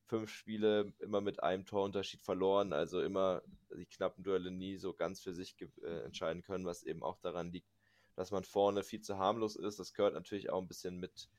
fünf 0.05 0.29
Spiele 0.29 0.93
immer 0.99 1.21
mit 1.21 1.41
einem 1.41 1.65
Torunterschied 1.65 2.21
verloren, 2.21 2.73
also 2.73 3.01
immer 3.01 3.41
die 3.75 3.85
knappen 3.85 4.23
Duelle 4.23 4.51
nie 4.51 4.77
so 4.77 4.93
ganz 4.93 5.21
für 5.21 5.33
sich 5.33 5.55
äh, 5.83 6.03
entscheiden 6.05 6.43
können, 6.43 6.65
was 6.65 6.83
eben 6.83 7.03
auch 7.03 7.17
daran 7.19 7.51
liegt, 7.51 7.69
dass 8.15 8.31
man 8.31 8.43
vorne 8.43 8.83
viel 8.83 9.01
zu 9.01 9.17
harmlos 9.17 9.55
ist. 9.55 9.79
Das 9.79 9.93
gehört 9.93 10.13
natürlich 10.13 10.49
auch 10.49 10.61
ein 10.61 10.67
bisschen 10.67 10.99
mit, 10.99 11.29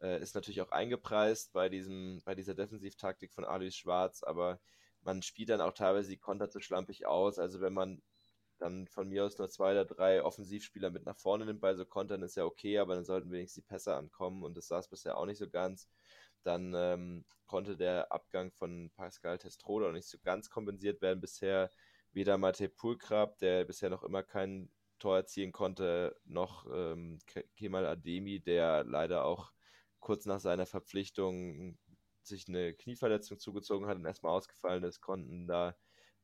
äh, 0.00 0.20
ist 0.20 0.34
natürlich 0.34 0.60
auch 0.60 0.72
eingepreist 0.72 1.52
bei 1.52 1.68
diesem, 1.68 2.20
bei 2.24 2.34
dieser 2.34 2.54
Defensivtaktik 2.54 3.32
von 3.32 3.44
Alois 3.44 3.70
Schwarz, 3.72 4.22
aber 4.22 4.60
man 5.02 5.22
spielt 5.22 5.48
dann 5.48 5.60
auch 5.60 5.72
teilweise 5.72 6.10
die 6.10 6.18
Konter 6.18 6.50
zu 6.50 6.60
schlampig 6.60 7.06
aus. 7.06 7.38
Also 7.38 7.60
wenn 7.60 7.72
man 7.72 8.02
dann 8.58 8.86
von 8.88 9.08
mir 9.08 9.24
aus 9.24 9.38
nur 9.38 9.48
zwei 9.48 9.72
oder 9.72 9.84
drei 9.84 10.22
Offensivspieler 10.22 10.90
mit 10.90 11.06
nach 11.06 11.16
vorne 11.16 11.46
nimmt 11.46 11.60
bei 11.60 11.74
so 11.74 11.86
Kontern, 11.86 12.22
ist 12.22 12.36
ja 12.36 12.44
okay, 12.44 12.78
aber 12.78 12.94
dann 12.94 13.04
sollten 13.04 13.30
wenigstens 13.30 13.64
die 13.64 13.68
Pässe 13.68 13.94
ankommen 13.94 14.42
und 14.44 14.56
das 14.56 14.68
saß 14.68 14.88
bisher 14.88 15.16
auch 15.16 15.26
nicht 15.26 15.38
so 15.38 15.48
ganz. 15.48 15.88
Dann 16.42 16.72
ähm, 16.74 17.24
konnte 17.46 17.76
der 17.76 18.10
Abgang 18.12 18.50
von 18.52 18.90
Pascal 18.94 19.38
Testrode 19.38 19.88
auch 19.88 19.92
nicht 19.92 20.08
so 20.08 20.18
ganz 20.22 20.50
kompensiert 20.50 21.02
werden 21.02 21.20
bisher. 21.20 21.70
Weder 22.12 22.38
Matej 22.38 22.68
Pulkrab, 22.68 23.38
der 23.38 23.64
bisher 23.64 23.90
noch 23.90 24.04
immer 24.04 24.22
kein 24.22 24.70
Tor 24.98 25.16
erzielen 25.16 25.52
konnte, 25.52 26.16
noch 26.24 26.66
ähm, 26.72 27.18
Kemal 27.56 27.86
Ademi, 27.86 28.40
der 28.40 28.84
leider 28.84 29.24
auch 29.24 29.52
kurz 30.00 30.26
nach 30.26 30.40
seiner 30.40 30.66
Verpflichtung 30.66 31.78
sich 32.22 32.48
eine 32.48 32.74
Knieverletzung 32.74 33.38
zugezogen 33.38 33.86
hat 33.86 33.96
und 33.96 34.04
erstmal 34.04 34.32
ausgefallen 34.32 34.84
ist, 34.84 35.00
konnten 35.00 35.46
da 35.46 35.76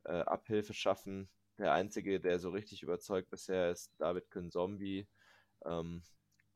äh, 0.04 0.12
Abhilfe 0.12 0.74
schaffen. 0.74 1.28
Der 1.58 1.72
einzige, 1.72 2.20
der 2.20 2.38
so 2.38 2.50
richtig 2.50 2.82
überzeugt 2.82 3.30
bisher 3.30 3.70
ist 3.70 3.92
David 3.98 4.30
Künzombi. 4.30 5.08
Ähm, 5.64 6.02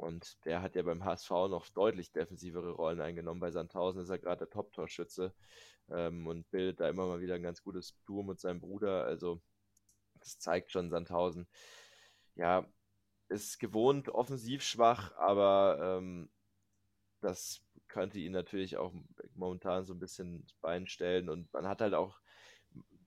und 0.01 0.43
der 0.47 0.63
hat 0.63 0.77
ja 0.77 0.83
beim 0.83 1.05
HSV 1.05 1.31
noch 1.31 1.69
deutlich 1.69 2.11
defensivere 2.11 2.71
Rollen 2.71 3.03
eingenommen. 3.03 3.39
Bei 3.41 3.51
Sandhausen 3.51 4.01
ist 4.01 4.09
er 4.09 4.19
gerade 4.19 4.47
der 4.47 4.51
Top-Torschütze 4.51 5.35
ähm, 5.91 6.27
und 6.27 6.51
bildet 6.51 6.81
da 6.81 6.89
immer 6.89 7.07
mal 7.07 7.21
wieder 7.21 7.35
ein 7.35 7.43
ganz 7.43 7.63
gutes 7.63 7.95
Duo 8.07 8.23
mit 8.23 8.41
seinem 8.41 8.61
Bruder. 8.61 9.05
Also, 9.05 9.43
das 10.21 10.39
zeigt 10.39 10.73
schon 10.73 10.89
Sandhausen. 10.89 11.47
Ja, 12.35 12.67
ist 13.29 13.59
gewohnt 13.59 14.09
offensiv 14.09 14.63
schwach, 14.63 15.15
aber 15.17 15.99
ähm, 15.99 16.31
das 17.21 17.63
könnte 17.87 18.21
ihn 18.21 18.33
natürlich 18.33 18.79
auch 18.79 18.95
momentan 19.35 19.85
so 19.85 19.93
ein 19.93 20.01
bisschen 20.01 20.47
Bein 20.63 20.87
stellen. 20.87 21.29
Und 21.29 21.53
man 21.53 21.69
hat 21.69 21.83
halt 21.83 21.93
auch 21.93 22.20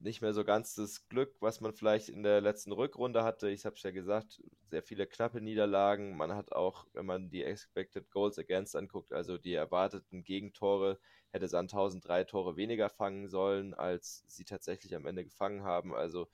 nicht 0.03 0.21
mehr 0.21 0.33
so 0.33 0.43
ganz 0.43 0.75
das 0.75 1.07
Glück, 1.07 1.33
was 1.39 1.61
man 1.61 1.73
vielleicht 1.73 2.09
in 2.09 2.23
der 2.23 2.41
letzten 2.41 2.73
Rückrunde 2.73 3.23
hatte. 3.23 3.49
Ich 3.49 3.65
habe 3.65 3.77
es 3.77 3.83
ja 3.83 3.91
gesagt, 3.91 4.43
sehr 4.69 4.83
viele 4.83 5.07
knappe 5.07 5.39
Niederlagen. 5.39 6.17
Man 6.17 6.33
hat 6.33 6.51
auch, 6.51 6.85
wenn 6.93 7.05
man 7.05 7.29
die 7.29 7.43
Expected 7.43 8.11
Goals 8.11 8.37
Against 8.37 8.75
anguckt, 8.75 9.13
also 9.13 9.37
die 9.37 9.53
erwarteten 9.53 10.23
Gegentore, 10.23 10.99
hätte 11.31 11.47
Sandhausen 11.47 12.01
drei 12.01 12.25
Tore 12.25 12.57
weniger 12.57 12.89
fangen 12.89 13.29
sollen, 13.29 13.73
als 13.73 14.23
sie 14.27 14.43
tatsächlich 14.43 14.93
am 14.95 15.05
Ende 15.05 15.23
gefangen 15.23 15.63
haben. 15.63 15.95
Also 15.95 16.27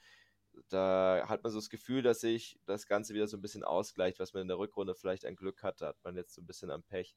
da 0.70 1.26
hat 1.28 1.44
man 1.44 1.52
so 1.52 1.60
das 1.60 1.70
Gefühl, 1.70 2.02
dass 2.02 2.22
sich 2.22 2.60
das 2.66 2.88
Ganze 2.88 3.14
wieder 3.14 3.28
so 3.28 3.38
ein 3.38 3.42
bisschen 3.42 3.64
ausgleicht, 3.64 4.20
was 4.20 4.34
man 4.34 4.42
in 4.42 4.48
der 4.48 4.58
Rückrunde 4.58 4.96
vielleicht 4.96 5.26
ein 5.26 5.36
Glück 5.36 5.62
hatte, 5.62 5.86
hat 5.86 5.98
man 6.04 6.16
jetzt 6.16 6.34
so 6.34 6.42
ein 6.42 6.48
bisschen 6.48 6.72
am 6.72 6.84
Pech. 6.84 7.16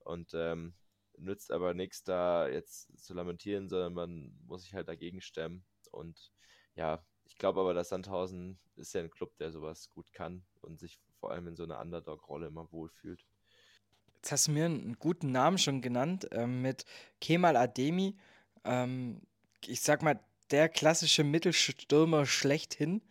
Und 0.00 0.32
ähm, 0.34 0.74
nützt 1.16 1.50
aber 1.50 1.72
nichts, 1.72 2.04
da 2.04 2.46
jetzt 2.48 2.90
zu 2.98 3.14
lamentieren, 3.14 3.70
sondern 3.70 3.94
man 3.94 4.38
muss 4.46 4.64
sich 4.64 4.74
halt 4.74 4.88
dagegen 4.88 5.22
stemmen. 5.22 5.64
Und 5.94 6.32
ja, 6.74 7.04
ich 7.24 7.36
glaube 7.36 7.60
aber, 7.60 7.74
dass 7.74 7.88
Sandhausen 7.88 8.58
ist 8.76 8.94
ja 8.94 9.00
ein 9.00 9.10
Club, 9.10 9.36
der 9.38 9.50
sowas 9.50 9.88
gut 9.90 10.12
kann 10.12 10.44
und 10.60 10.80
sich 10.80 10.98
vor 11.18 11.30
allem 11.30 11.48
in 11.48 11.56
so 11.56 11.64
einer 11.64 11.80
Underdog-Rolle 11.80 12.48
immer 12.48 12.70
wohlfühlt. 12.72 13.24
Jetzt 14.16 14.32
hast 14.32 14.46
du 14.48 14.52
mir 14.52 14.66
einen 14.66 14.98
guten 14.98 15.32
Namen 15.32 15.58
schon 15.58 15.80
genannt 15.80 16.28
ähm, 16.32 16.62
mit 16.62 16.84
Kemal 17.20 17.56
Ademi. 17.56 18.16
Ähm, 18.64 19.20
ich 19.66 19.82
sag 19.82 20.02
mal, 20.02 20.18
der 20.50 20.68
klassische 20.68 21.24
Mittelstürmer 21.24 22.26
schlechthin. 22.26 23.02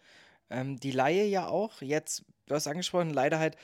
Ähm, 0.50 0.80
die 0.80 0.92
Laie 0.92 1.26
ja 1.26 1.48
auch. 1.48 1.82
Jetzt, 1.82 2.26
du 2.48 2.56
hast 2.56 2.68
angesprochen, 2.68 3.12
leider 3.12 3.40
halt 3.40 3.58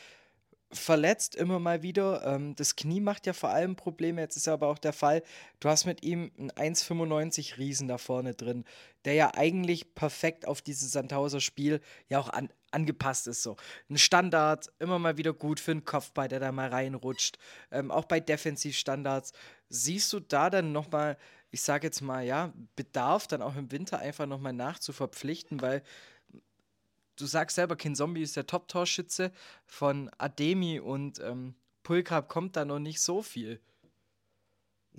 verletzt 0.71 1.35
immer 1.35 1.59
mal 1.59 1.81
wieder. 1.81 2.25
Ähm, 2.25 2.55
das 2.55 2.75
Knie 2.75 3.01
macht 3.01 3.25
ja 3.25 3.33
vor 3.33 3.49
allem 3.49 3.75
Probleme. 3.75 4.21
Jetzt 4.21 4.35
ist 4.35 4.47
aber 4.47 4.67
auch 4.67 4.77
der 4.77 4.93
Fall, 4.93 5.23
du 5.59 5.69
hast 5.69 5.85
mit 5.85 6.03
ihm 6.03 6.31
einen 6.37 6.51
1,95 6.51 7.57
Riesen 7.57 7.87
da 7.87 7.97
vorne 7.97 8.35
drin, 8.35 8.65
der 9.05 9.13
ja 9.13 9.31
eigentlich 9.33 9.95
perfekt 9.95 10.47
auf 10.47 10.61
dieses 10.61 10.91
Sandhauser 10.91 11.41
Spiel 11.41 11.81
ja 12.07 12.19
auch 12.19 12.29
an, 12.29 12.49
angepasst 12.71 13.27
ist. 13.27 13.41
So 13.41 13.57
ein 13.89 13.97
Standard, 13.97 14.71
immer 14.79 14.99
mal 14.99 15.17
wieder 15.17 15.33
gut 15.33 15.59
für 15.59 15.71
einen 15.71 15.85
Kopfball, 15.85 16.27
der 16.27 16.39
da 16.39 16.51
mal 16.51 16.69
reinrutscht. 16.69 17.39
Ähm, 17.71 17.89
auch 17.89 18.05
bei 18.05 18.19
Defensivstandards. 18.19 19.33
Siehst 19.69 20.13
du 20.13 20.19
da 20.19 20.49
dann 20.49 20.71
nochmal, 20.71 21.17
ich 21.49 21.61
sage 21.61 21.87
jetzt 21.87 22.01
mal, 22.01 22.23
ja, 22.23 22.53
Bedarf 22.75 23.27
dann 23.27 23.41
auch 23.41 23.55
im 23.55 23.71
Winter 23.71 23.99
einfach 23.99 24.27
nochmal 24.27 24.53
nachzuverpflichten, 24.53 25.61
weil 25.61 25.83
du 27.19 27.25
sagst 27.25 27.55
selber, 27.55 27.75
Kin 27.75 27.95
Zombie 27.95 28.21
ist 28.21 28.35
der 28.35 28.47
Top-Torschütze. 28.47 29.31
Von 29.65 30.09
Ademi 30.17 30.79
und 30.79 31.19
ähm, 31.19 31.55
Pulkrab 31.83 32.29
kommt 32.29 32.55
da 32.55 32.65
noch 32.65 32.79
nicht 32.79 33.01
so 33.01 33.21
viel. 33.21 33.59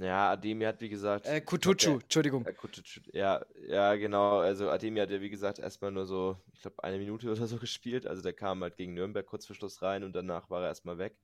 Ja, 0.01 0.31
Ademi 0.31 0.65
hat 0.65 0.81
wie 0.81 0.89
gesagt. 0.89 1.27
Äh, 1.27 1.41
Kutucu, 1.41 1.99
Entschuldigung. 2.01 2.47
Äh, 2.47 2.55
Kutucu, 2.55 3.01
ja, 3.13 3.45
ja, 3.67 3.95
genau. 3.97 4.39
Also 4.39 4.71
Ademi 4.71 5.01
hat 5.01 5.11
ja 5.11 5.21
wie 5.21 5.29
gesagt 5.31 5.59
erstmal 5.59 5.93
nur 5.93 6.07
so, 6.07 6.37
ich 6.55 6.63
glaube, 6.63 6.83
eine 6.83 6.99
Minute 6.99 7.31
oder 7.31 7.47
so 7.47 7.57
gespielt. 7.59 8.07
Also 8.07 8.23
der 8.23 8.33
kam 8.33 8.63
halt 8.63 8.77
gegen 8.77 8.95
Nürnberg 8.95 9.27
kurz 9.27 9.47
vor 9.47 9.57
Schluss 9.57 9.83
rein 9.83 10.05
und 10.05 10.15
danach 10.15 10.49
war 10.49 10.63
er 10.63 10.69
erstmal 10.69 10.99
weg. 10.99 11.19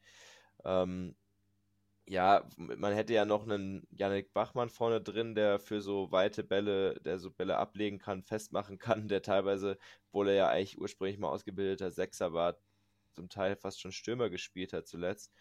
Ähm, 0.64 1.14
ja, 2.08 2.48
man 2.56 2.92
hätte 2.94 3.14
ja 3.14 3.24
noch 3.24 3.42
einen 3.44 3.86
Janik 3.90 4.32
Bachmann 4.32 4.70
vorne 4.70 5.00
drin, 5.00 5.34
der 5.34 5.58
für 5.58 5.80
so 5.80 6.12
weite 6.12 6.44
Bälle, 6.44 7.00
der 7.00 7.18
so 7.18 7.30
Bälle 7.30 7.56
ablegen 7.58 7.98
kann, 7.98 8.22
festmachen 8.22 8.78
kann, 8.78 9.08
der 9.08 9.22
teilweise, 9.22 9.78
obwohl 10.08 10.28
er 10.28 10.34
ja 10.34 10.48
eigentlich 10.48 10.78
ursprünglich 10.80 11.18
mal 11.18 11.30
ausgebildeter 11.30 11.90
Sechser 11.90 12.32
war, 12.32 12.58
zum 13.12 13.28
Teil 13.28 13.56
fast 13.56 13.80
schon 13.80 13.92
Stürmer 13.92 14.30
gespielt 14.30 14.72
hat 14.72 14.86
zuletzt. 14.86 15.32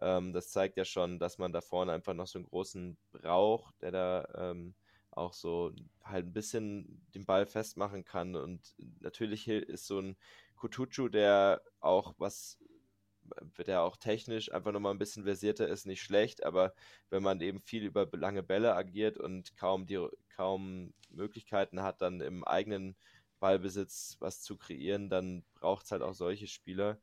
Ähm, 0.00 0.32
das 0.32 0.50
zeigt 0.50 0.76
ja 0.76 0.84
schon, 0.84 1.18
dass 1.18 1.38
man 1.38 1.52
da 1.52 1.60
vorne 1.60 1.92
einfach 1.92 2.14
noch 2.14 2.26
so 2.26 2.38
einen 2.38 2.46
großen 2.46 2.96
braucht, 3.12 3.80
der 3.82 3.90
da 3.90 4.28
ähm, 4.36 4.74
auch 5.10 5.32
so 5.32 5.72
halt 6.04 6.26
ein 6.26 6.32
bisschen 6.32 7.04
den 7.14 7.24
Ball 7.24 7.46
festmachen 7.46 8.04
kann. 8.04 8.36
Und 8.36 8.74
natürlich 9.00 9.48
ist 9.48 9.86
so 9.86 10.00
ein 10.00 10.16
Kutucu, 10.56 11.08
der 11.08 11.62
auch 11.80 12.14
was 12.18 12.58
der 13.58 13.82
auch 13.82 13.96
technisch 13.96 14.52
einfach 14.52 14.72
nochmal 14.72 14.92
ein 14.92 14.98
bisschen 14.98 15.24
versierter 15.24 15.68
ist, 15.68 15.86
nicht 15.86 16.02
schlecht, 16.02 16.44
aber 16.44 16.74
wenn 17.10 17.22
man 17.22 17.40
eben 17.40 17.60
viel 17.60 17.84
über 17.84 18.08
lange 18.12 18.42
Bälle 18.42 18.74
agiert 18.74 19.18
und 19.18 19.56
kaum 19.56 19.86
die 19.86 20.06
kaum 20.36 20.94
Möglichkeiten 21.10 21.82
hat, 21.82 22.02
dann 22.02 22.20
im 22.20 22.44
eigenen 22.44 22.96
Ballbesitz 23.40 24.16
was 24.20 24.42
zu 24.42 24.56
kreieren, 24.56 25.10
dann 25.10 25.44
braucht 25.54 25.84
es 25.84 25.92
halt 25.92 26.02
auch 26.02 26.14
solche 26.14 26.46
Spieler. 26.46 27.00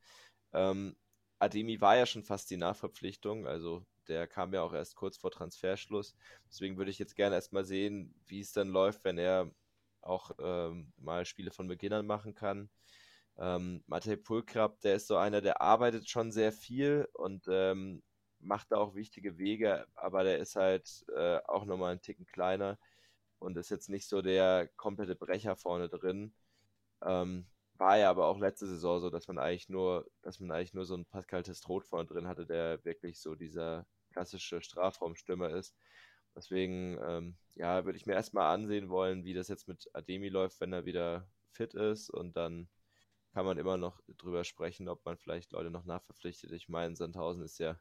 Ähm, 0.53 0.95
Ademi 1.39 1.81
war 1.81 1.97
ja 1.97 2.05
schon 2.05 2.23
fast 2.23 2.49
die 2.49 2.57
Nachverpflichtung, 2.57 3.47
also 3.47 3.85
der 4.07 4.27
kam 4.27 4.53
ja 4.53 4.63
auch 4.63 4.73
erst 4.73 4.95
kurz 4.95 5.17
vor 5.17 5.31
Transferschluss. 5.31 6.15
Deswegen 6.49 6.77
würde 6.77 6.91
ich 6.91 6.99
jetzt 6.99 7.15
gerne 7.15 7.35
erstmal 7.35 7.63
sehen, 7.65 8.13
wie 8.25 8.41
es 8.41 8.51
dann 8.51 8.69
läuft, 8.69 9.03
wenn 9.05 9.17
er 9.17 9.51
auch 10.01 10.31
ähm, 10.39 10.91
mal 10.97 11.25
Spiele 11.25 11.51
von 11.51 11.67
Beginn 11.67 11.93
an 11.93 12.07
machen 12.07 12.33
kann. 12.33 12.69
Ähm, 13.39 13.83
Matej 13.87 14.17
Pulkrab, 14.17 14.81
der 14.81 14.95
ist 14.95 15.07
so 15.07 15.15
einer, 15.17 15.41
der 15.41 15.61
arbeitet 15.61 16.09
schon 16.09 16.31
sehr 16.31 16.51
viel 16.51 17.07
und 17.13 17.45
ähm, 17.49 18.03
macht 18.39 18.71
da 18.71 18.77
auch 18.77 18.95
wichtige 18.95 19.37
Wege, 19.37 19.87
aber 19.95 20.23
der 20.23 20.39
ist 20.39 20.55
halt 20.55 21.05
äh, 21.15 21.39
auch 21.47 21.65
nochmal 21.65 21.91
einen 21.91 22.01
Ticken 22.01 22.25
kleiner 22.25 22.77
und 23.39 23.57
ist 23.57 23.69
jetzt 23.71 23.89
nicht 23.89 24.07
so 24.09 24.21
der 24.21 24.69
komplette 24.75 25.15
Brecher 25.15 25.55
vorne 25.55 25.89
drin. 25.89 26.33
Ähm, 27.03 27.47
war 27.77 27.97
ja 27.97 28.09
aber 28.09 28.27
auch 28.27 28.39
letzte 28.39 28.67
Saison 28.67 28.99
so, 28.99 29.09
dass 29.09 29.27
man 29.27 29.39
eigentlich 29.39 29.69
nur, 29.69 30.09
dass 30.21 30.39
man 30.41 30.51
eigentlich 30.51 30.73
nur 30.73 30.85
so 30.85 30.95
einen 30.95 31.05
Pascal 31.05 31.43
Testrot 31.43 31.85
vorne 31.85 32.07
drin 32.07 32.27
hatte, 32.27 32.45
der 32.45 32.83
wirklich 32.83 33.19
so 33.21 33.35
dieser 33.35 33.85
klassische 34.11 34.61
Strafraumstürmer 34.61 35.49
ist. 35.51 35.75
Deswegen, 36.35 36.99
ähm, 37.01 37.37
ja, 37.55 37.85
würde 37.85 37.97
ich 37.97 38.05
mir 38.05 38.13
erstmal 38.13 38.53
ansehen 38.53 38.89
wollen, 38.89 39.23
wie 39.23 39.33
das 39.33 39.47
jetzt 39.47 39.67
mit 39.67 39.89
Ademi 39.93 40.29
läuft, 40.29 40.59
wenn 40.59 40.73
er 40.73 40.85
wieder 40.85 41.27
fit 41.53 41.73
ist 41.73 42.09
und 42.09 42.35
dann 42.35 42.67
kann 43.39 43.45
man 43.45 43.57
immer 43.57 43.77
noch 43.77 44.01
drüber 44.17 44.43
sprechen, 44.43 44.89
ob 44.89 45.05
man 45.05 45.15
vielleicht 45.15 45.53
Leute 45.53 45.71
noch 45.71 45.85
nachverpflichtet. 45.85 46.51
Ich 46.51 46.67
meine, 46.67 46.97
Sandhausen 46.97 47.41
ist 47.41 47.57
ja 47.57 47.79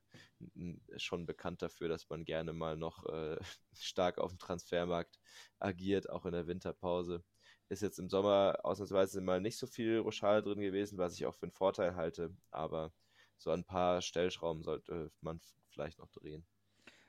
schon 0.97 1.27
bekannt 1.27 1.63
dafür, 1.63 1.89
dass 1.89 2.09
man 2.09 2.25
gerne 2.25 2.53
mal 2.53 2.77
noch 2.77 3.05
äh, 3.07 3.37
stark 3.77 4.19
auf 4.19 4.31
dem 4.31 4.39
Transfermarkt 4.39 5.19
agiert, 5.59 6.11
auch 6.11 6.27
in 6.27 6.33
der 6.33 6.47
Winterpause. 6.47 7.25
Ist 7.71 7.83
jetzt 7.83 7.99
im 7.99 8.09
Sommer 8.09 8.61
ausnahmsweise 8.63 9.21
mal 9.21 9.41
nicht 9.41 9.59
so 9.59 9.67
viel 9.67 9.99
Rochade 9.99 10.45
drin 10.45 10.61
gewesen, 10.61 10.97
was 10.97 11.15
ich 11.15 11.27
auch 11.27 11.35
für 11.35 11.47
einen 11.47 11.51
Vorteil 11.51 11.97
halte, 11.97 12.33
aber 12.53 12.93
so 13.37 13.51
ein 13.51 13.65
paar 13.65 14.01
Stellschrauben 14.01 14.63
sollte 14.63 15.11
man 15.23 15.41
vielleicht 15.71 15.99
noch 15.99 16.13
drehen. 16.13 16.47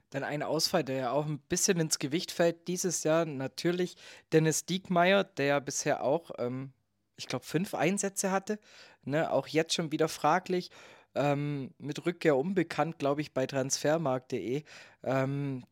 Dann 0.10 0.24
ein 0.24 0.42
Ausfall, 0.42 0.84
der 0.84 0.96
ja 0.96 1.12
auch 1.12 1.28
ein 1.28 1.38
bisschen 1.38 1.80
ins 1.80 2.00
Gewicht 2.00 2.32
fällt 2.32 2.68
dieses 2.68 3.04
Jahr, 3.04 3.26
natürlich 3.26 3.96
Dennis 4.32 4.66
Diekmeyer, 4.66 5.24
der 5.24 5.46
ja 5.46 5.60
bisher 5.60 6.04
auch 6.04 6.32
ähm, 6.40 6.74
ich 7.20 7.28
glaube, 7.28 7.46
fünf 7.46 7.76
Einsätze 7.76 8.32
hatte. 8.32 8.60
Ne? 9.04 9.32
Auch 9.32 9.48
jetzt 9.48 9.74
schon 9.74 9.92
wieder 9.92 10.08
fraglich. 10.08 10.72
Ähm, 11.16 11.74
mit 11.78 12.06
Rückkehr 12.06 12.38
unbekannt, 12.38 12.98
glaube 12.98 13.22
ich, 13.22 13.34
bei 13.34 13.46
transfermarkt.de. 13.46 14.64
Ähm, 15.04 15.66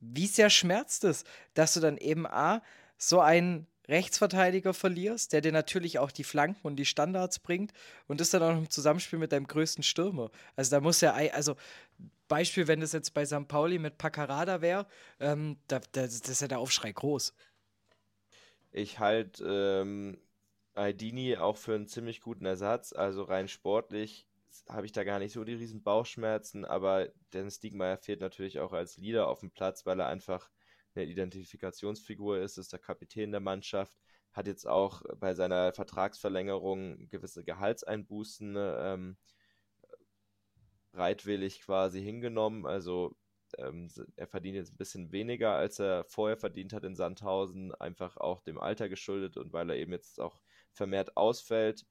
wie 0.00 0.26
sehr 0.26 0.50
schmerzt 0.50 1.04
es, 1.04 1.24
dass 1.54 1.74
du 1.74 1.80
dann 1.80 1.96
eben 1.96 2.26
A, 2.26 2.62
so 2.98 3.20
einen 3.20 3.66
Rechtsverteidiger 3.88 4.74
verlierst, 4.74 5.32
der 5.32 5.40
dir 5.40 5.52
natürlich 5.52 5.98
auch 5.98 6.10
die 6.10 6.24
Flanken 6.24 6.66
und 6.66 6.76
die 6.76 6.84
Standards 6.84 7.38
bringt 7.38 7.72
und 8.06 8.20
das 8.20 8.30
dann 8.30 8.42
auch 8.42 8.56
im 8.56 8.70
Zusammenspiel 8.70 9.18
mit 9.18 9.32
deinem 9.32 9.46
größten 9.46 9.82
Stürmer. 9.82 10.30
Also 10.54 10.70
da 10.70 10.80
muss 10.80 11.00
ja, 11.00 11.12
also 11.12 11.56
Beispiel, 12.28 12.68
wenn 12.68 12.80
das 12.80 12.92
jetzt 12.92 13.14
bei 13.14 13.24
St. 13.24 13.48
Pauli 13.48 13.78
mit 13.78 13.98
Paccarada 13.98 14.60
wäre, 14.60 14.86
ähm, 15.18 15.58
da, 15.66 15.80
da, 15.92 16.02
das 16.02 16.20
ist 16.20 16.42
ja 16.42 16.48
der 16.48 16.60
Aufschrei 16.60 16.92
groß. 16.92 17.34
Ich 18.72 19.00
halt 19.00 19.42
ähm, 19.44 20.18
Aldini 20.74 21.36
auch 21.36 21.56
für 21.56 21.74
einen 21.74 21.88
ziemlich 21.88 22.20
guten 22.20 22.46
Ersatz. 22.46 22.92
Also 22.92 23.22
rein 23.22 23.48
sportlich 23.48 24.26
habe 24.68 24.86
ich 24.86 24.92
da 24.92 25.04
gar 25.04 25.18
nicht 25.18 25.32
so 25.32 25.44
die 25.44 25.54
riesen 25.54 25.82
Bauchschmerzen, 25.82 26.64
aber 26.64 27.08
Dennis 27.32 27.60
Diekmeyer 27.60 27.98
fehlt 27.98 28.20
natürlich 28.20 28.60
auch 28.60 28.72
als 28.72 28.96
Leader 28.96 29.28
auf 29.28 29.40
dem 29.40 29.50
Platz, 29.50 29.86
weil 29.86 30.00
er 30.00 30.06
einfach 30.06 30.50
eine 30.94 31.04
Identifikationsfigur 31.04 32.38
ist, 32.38 32.58
ist 32.58 32.72
der 32.72 32.80
Kapitän 32.80 33.30
der 33.30 33.40
Mannschaft, 33.40 33.98
hat 34.32 34.46
jetzt 34.46 34.66
auch 34.66 35.02
bei 35.18 35.34
seiner 35.34 35.72
Vertragsverlängerung 35.72 37.08
gewisse 37.08 37.44
Gehaltseinbußen 37.44 38.54
ähm, 38.58 39.16
bereitwillig 40.92 41.60
quasi 41.62 42.02
hingenommen. 42.02 42.66
Also 42.66 43.16
ähm, 43.58 43.88
er 44.16 44.26
verdient 44.26 44.56
jetzt 44.56 44.72
ein 44.72 44.76
bisschen 44.76 45.12
weniger, 45.12 45.52
als 45.52 45.78
er 45.78 46.04
vorher 46.04 46.36
verdient 46.36 46.72
hat 46.72 46.84
in 46.84 46.96
Sandhausen, 46.96 47.74
einfach 47.74 48.16
auch 48.16 48.40
dem 48.40 48.58
Alter 48.58 48.88
geschuldet 48.88 49.36
und 49.36 49.52
weil 49.52 49.70
er 49.70 49.76
eben 49.76 49.92
jetzt 49.92 50.20
auch 50.20 50.40
vermehrt 50.72 51.16
ausfällt. 51.16 51.84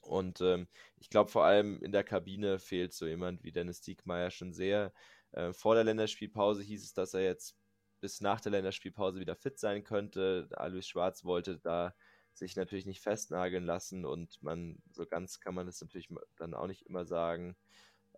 Und 0.00 0.40
ähm, 0.40 0.68
ich 0.96 1.10
glaube, 1.10 1.30
vor 1.30 1.44
allem 1.44 1.82
in 1.82 1.92
der 1.92 2.04
Kabine 2.04 2.58
fehlt 2.58 2.92
so 2.92 3.06
jemand 3.06 3.42
wie 3.42 3.52
Dennis 3.52 3.80
Diekmeyer 3.80 4.30
schon 4.30 4.52
sehr. 4.52 4.92
Äh, 5.32 5.52
vor 5.52 5.74
der 5.74 5.84
Länderspielpause 5.84 6.62
hieß 6.62 6.84
es, 6.84 6.94
dass 6.94 7.14
er 7.14 7.22
jetzt 7.22 7.56
bis 8.00 8.20
nach 8.20 8.40
der 8.40 8.52
Länderspielpause 8.52 9.20
wieder 9.20 9.36
fit 9.36 9.58
sein 9.58 9.84
könnte. 9.84 10.48
Alois 10.52 10.82
Schwarz 10.82 11.24
wollte 11.24 11.58
da 11.58 11.94
sich 12.32 12.56
natürlich 12.56 12.86
nicht 12.86 13.02
festnageln 13.02 13.64
lassen 13.64 14.04
und 14.04 14.40
man, 14.42 14.80
so 14.92 15.04
ganz 15.06 15.40
kann 15.40 15.54
man 15.54 15.66
das 15.66 15.80
natürlich 15.80 16.08
dann 16.36 16.54
auch 16.54 16.68
nicht 16.68 16.86
immer 16.86 17.04
sagen. 17.04 17.56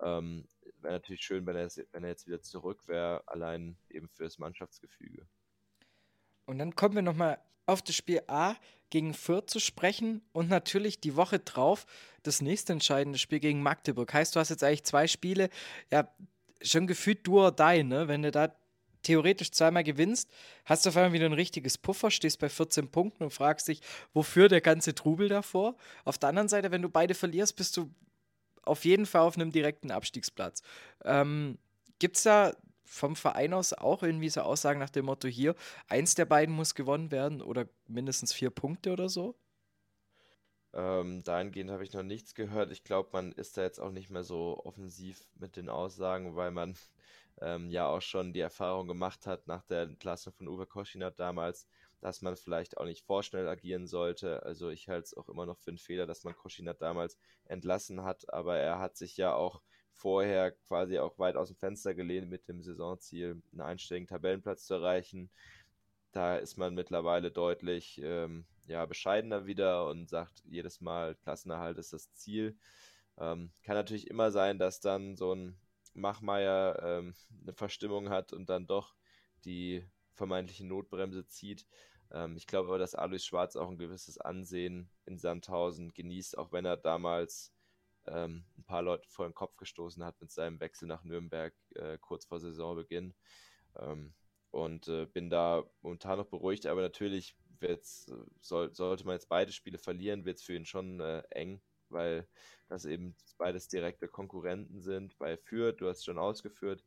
Ähm, 0.00 0.46
wäre 0.76 0.94
natürlich 0.94 1.22
schön, 1.22 1.46
wenn 1.46 1.56
er, 1.56 1.68
wenn 1.92 2.04
er 2.04 2.10
jetzt 2.10 2.26
wieder 2.26 2.42
zurück 2.42 2.86
wäre, 2.86 3.26
allein 3.26 3.78
eben 3.88 4.08
fürs 4.08 4.38
Mannschaftsgefüge. 4.38 5.26
Und 6.50 6.58
dann 6.58 6.74
kommen 6.74 6.96
wir 6.96 7.02
nochmal 7.02 7.38
auf 7.66 7.80
das 7.80 7.94
Spiel 7.94 8.22
A 8.26 8.56
gegen 8.90 9.14
Fürth 9.14 9.48
zu 9.48 9.60
sprechen 9.60 10.20
und 10.32 10.48
natürlich 10.48 11.00
die 11.00 11.14
Woche 11.14 11.38
drauf 11.38 11.86
das 12.24 12.40
nächste 12.40 12.72
entscheidende 12.72 13.20
Spiel 13.20 13.38
gegen 13.38 13.62
Magdeburg. 13.62 14.12
Heißt, 14.12 14.34
du 14.34 14.40
hast 14.40 14.48
jetzt 14.48 14.64
eigentlich 14.64 14.82
zwei 14.82 15.06
Spiele, 15.06 15.48
ja, 15.92 16.12
schon 16.60 16.88
gefühlt 16.88 17.24
du 17.24 17.40
or 17.40 17.52
die, 17.52 17.84
ne? 17.84 18.08
Wenn 18.08 18.22
du 18.22 18.32
da 18.32 18.52
theoretisch 19.04 19.52
zweimal 19.52 19.84
gewinnst, 19.84 20.28
hast 20.64 20.84
du 20.84 20.88
auf 20.88 20.96
einmal 20.96 21.12
wieder 21.12 21.26
ein 21.26 21.34
richtiges 21.34 21.78
Puffer, 21.78 22.10
stehst 22.10 22.40
bei 22.40 22.48
14 22.48 22.88
Punkten 22.90 23.22
und 23.22 23.30
fragst 23.30 23.68
dich, 23.68 23.80
wofür 24.12 24.48
der 24.48 24.60
ganze 24.60 24.92
Trubel 24.92 25.28
davor. 25.28 25.76
Auf 26.04 26.18
der 26.18 26.30
anderen 26.30 26.48
Seite, 26.48 26.72
wenn 26.72 26.82
du 26.82 26.88
beide 26.88 27.14
verlierst, 27.14 27.54
bist 27.54 27.76
du 27.76 27.94
auf 28.62 28.84
jeden 28.84 29.06
Fall 29.06 29.22
auf 29.22 29.36
einem 29.36 29.52
direkten 29.52 29.92
Abstiegsplatz. 29.92 30.62
Ähm, 31.04 31.58
Gibt 32.00 32.16
es 32.16 32.24
da 32.24 32.52
vom 32.90 33.14
Verein 33.14 33.54
aus 33.54 33.72
auch 33.72 34.02
irgendwie 34.02 34.28
so 34.28 34.40
Aussagen 34.40 34.80
nach 34.80 34.90
dem 34.90 35.06
Motto 35.06 35.28
hier, 35.28 35.54
eins 35.88 36.16
der 36.16 36.24
beiden 36.24 36.54
muss 36.54 36.74
gewonnen 36.74 37.12
werden 37.12 37.40
oder 37.40 37.68
mindestens 37.86 38.32
vier 38.32 38.50
Punkte 38.50 38.92
oder 38.92 39.08
so? 39.08 39.36
Ähm, 40.72 41.22
dahingehend 41.24 41.70
habe 41.70 41.84
ich 41.84 41.92
noch 41.92 42.02
nichts 42.02 42.34
gehört. 42.34 42.70
Ich 42.72 42.82
glaube, 42.84 43.10
man 43.12 43.32
ist 43.32 43.56
da 43.56 43.62
jetzt 43.62 43.80
auch 43.80 43.90
nicht 43.92 44.10
mehr 44.10 44.24
so 44.24 44.60
offensiv 44.64 45.24
mit 45.34 45.56
den 45.56 45.68
Aussagen, 45.68 46.34
weil 46.36 46.50
man 46.50 46.76
ähm, 47.40 47.70
ja 47.70 47.86
auch 47.86 48.02
schon 48.02 48.32
die 48.32 48.40
Erfahrung 48.40 48.88
gemacht 48.88 49.26
hat 49.26 49.46
nach 49.46 49.62
der 49.64 49.82
Entlassung 49.82 50.32
von 50.32 50.48
Uwe 50.48 50.66
Koschinat 50.66 51.18
damals, 51.20 51.66
dass 52.00 52.22
man 52.22 52.36
vielleicht 52.36 52.76
auch 52.78 52.84
nicht 52.86 53.04
vorschnell 53.04 53.48
agieren 53.48 53.86
sollte. 53.86 54.42
Also 54.44 54.68
ich 54.70 54.88
halte 54.88 55.04
es 55.04 55.16
auch 55.16 55.28
immer 55.28 55.46
noch 55.46 55.58
für 55.58 55.70
einen 55.70 55.78
Fehler, 55.78 56.06
dass 56.06 56.24
man 56.24 56.36
Koschinat 56.36 56.82
damals 56.82 57.18
entlassen 57.46 58.02
hat, 58.04 58.32
aber 58.32 58.56
er 58.56 58.78
hat 58.80 58.96
sich 58.96 59.16
ja 59.16 59.34
auch 59.34 59.62
vorher 59.94 60.52
quasi 60.52 60.98
auch 60.98 61.18
weit 61.18 61.36
aus 61.36 61.48
dem 61.48 61.56
Fenster 61.56 61.94
gelehnt 61.94 62.28
mit 62.28 62.48
dem 62.48 62.62
Saisonziel, 62.62 63.42
einen 63.52 63.60
einstelligen 63.60 64.08
Tabellenplatz 64.08 64.66
zu 64.66 64.74
erreichen. 64.74 65.30
Da 66.12 66.36
ist 66.36 66.56
man 66.56 66.74
mittlerweile 66.74 67.30
deutlich 67.30 68.00
ähm, 68.02 68.46
ja, 68.66 68.86
bescheidener 68.86 69.46
wieder 69.46 69.86
und 69.86 70.08
sagt 70.08 70.42
jedes 70.46 70.80
Mal, 70.80 71.14
Klassenerhalt 71.16 71.78
ist 71.78 71.92
das 71.92 72.12
Ziel. 72.14 72.56
Ähm, 73.18 73.52
kann 73.62 73.76
natürlich 73.76 74.08
immer 74.08 74.30
sein, 74.30 74.58
dass 74.58 74.80
dann 74.80 75.16
so 75.16 75.34
ein 75.34 75.56
Machmeier 75.94 76.80
ähm, 76.82 77.14
eine 77.42 77.52
Verstimmung 77.52 78.08
hat 78.08 78.32
und 78.32 78.48
dann 78.48 78.66
doch 78.66 78.94
die 79.44 79.84
vermeintliche 80.14 80.66
Notbremse 80.66 81.26
zieht. 81.26 81.66
Ähm, 82.12 82.36
ich 82.36 82.46
glaube 82.46 82.68
aber, 82.68 82.78
dass 82.78 82.94
Alois 82.94 83.24
Schwarz 83.24 83.56
auch 83.56 83.68
ein 83.68 83.78
gewisses 83.78 84.18
Ansehen 84.18 84.90
in 85.06 85.18
Sandhausen 85.18 85.92
genießt, 85.92 86.38
auch 86.38 86.52
wenn 86.52 86.64
er 86.64 86.76
damals 86.76 87.52
ähm, 88.10 88.44
ein 88.58 88.64
paar 88.64 88.82
Leute 88.82 89.08
vor 89.08 89.26
den 89.26 89.34
Kopf 89.34 89.56
gestoßen 89.56 90.04
hat 90.04 90.20
mit 90.20 90.30
seinem 90.30 90.60
Wechsel 90.60 90.86
nach 90.88 91.04
Nürnberg 91.04 91.54
äh, 91.74 91.98
kurz 91.98 92.24
vor 92.24 92.40
Saisonbeginn. 92.40 93.14
Ähm, 93.78 94.12
und 94.50 94.88
äh, 94.88 95.06
bin 95.06 95.30
da 95.30 95.64
momentan 95.80 96.18
noch 96.18 96.26
beruhigt, 96.26 96.66
aber 96.66 96.82
natürlich 96.82 97.36
soll, 98.40 98.74
sollte 98.74 99.04
man 99.04 99.14
jetzt 99.14 99.28
beide 99.28 99.52
Spiele 99.52 99.78
verlieren, 99.78 100.24
wird 100.24 100.38
es 100.38 100.42
für 100.42 100.54
ihn 100.54 100.64
schon 100.64 101.00
äh, 101.00 101.22
eng, 101.30 101.60
weil 101.88 102.26
das 102.68 102.84
eben 102.84 103.14
beides 103.36 103.68
direkte 103.68 104.08
Konkurrenten 104.08 104.80
sind. 104.80 105.18
Bei 105.18 105.36
Fürth, 105.36 105.80
du 105.80 105.88
hast 105.88 105.98
es 105.98 106.04
schon 106.04 106.18
ausgeführt, 106.18 106.84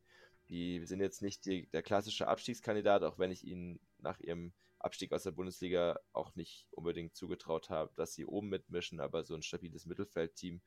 die 0.48 0.84
sind 0.84 1.00
jetzt 1.00 1.22
nicht 1.22 1.46
die, 1.46 1.70
der 1.70 1.82
klassische 1.82 2.26
Abstiegskandidat, 2.26 3.02
auch 3.02 3.18
wenn 3.18 3.30
ich 3.30 3.44
ihnen 3.44 3.80
nach 3.98 4.18
ihrem 4.20 4.52
Abstieg 4.78 5.12
aus 5.12 5.22
der 5.22 5.30
Bundesliga 5.30 5.98
auch 6.12 6.34
nicht 6.34 6.66
unbedingt 6.70 7.14
zugetraut 7.16 7.70
habe, 7.70 7.92
dass 7.94 8.14
sie 8.14 8.26
oben 8.26 8.48
mitmischen, 8.48 9.00
aber 9.00 9.24
so 9.24 9.34
ein 9.34 9.42
stabiles 9.42 9.86
Mittelfeldteam 9.86 10.60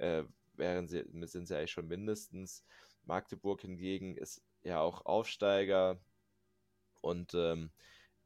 äh, 0.00 0.24
wären 0.54 0.88
sie, 0.88 1.04
sind 1.26 1.46
sie 1.46 1.56
eigentlich 1.56 1.72
schon 1.72 1.88
mindestens. 1.88 2.64
Magdeburg 3.04 3.62
hingegen 3.62 4.16
ist 4.16 4.42
ja 4.62 4.80
auch 4.80 5.06
Aufsteiger 5.06 6.00
Und 7.00 7.34
ähm, 7.34 7.70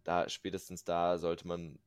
da 0.05 0.29
spätestens 0.29 0.85
da 0.85 1.19
sollte 1.19 1.47
man, 1.47 1.79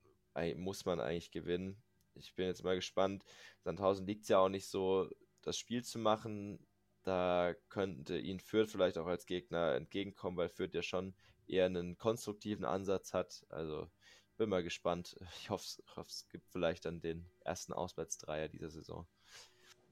muss 0.55 0.85
man 0.85 0.99
eigentlich 0.99 1.31
gewinnen. 1.31 1.81
Ich 2.15 2.33
bin 2.35 2.47
jetzt 2.47 2.63
mal 2.63 2.75
gespannt. 2.75 3.23
Sandhausen 3.61 4.07
liegt 4.07 4.23
es 4.23 4.29
ja 4.29 4.39
auch 4.39 4.49
nicht 4.49 4.67
so, 4.67 5.09
das 5.41 5.57
Spiel 5.57 5.83
zu 5.83 5.99
machen. 5.99 6.59
Da 7.03 7.55
könnte 7.69 8.17
ihn 8.19 8.39
Fürth 8.39 8.71
vielleicht 8.71 8.97
auch 8.97 9.07
als 9.07 9.25
Gegner 9.25 9.75
entgegenkommen, 9.75 10.37
weil 10.37 10.49
Fürth 10.49 10.73
ja 10.73 10.81
schon 10.83 11.15
eher 11.47 11.65
einen 11.65 11.97
konstruktiven 11.97 12.65
Ansatz 12.65 13.13
hat. 13.13 13.45
Also 13.49 13.89
bin 14.37 14.49
mal 14.49 14.63
gespannt. 14.63 15.17
Ich 15.41 15.49
hoffe, 15.49 15.81
es 16.07 16.27
gibt 16.29 16.47
vielleicht 16.49 16.85
dann 16.85 17.01
den 17.01 17.29
ersten 17.41 17.73
Auswärtsdreier 17.73 18.49
dieser 18.49 18.69
Saison. 18.69 19.07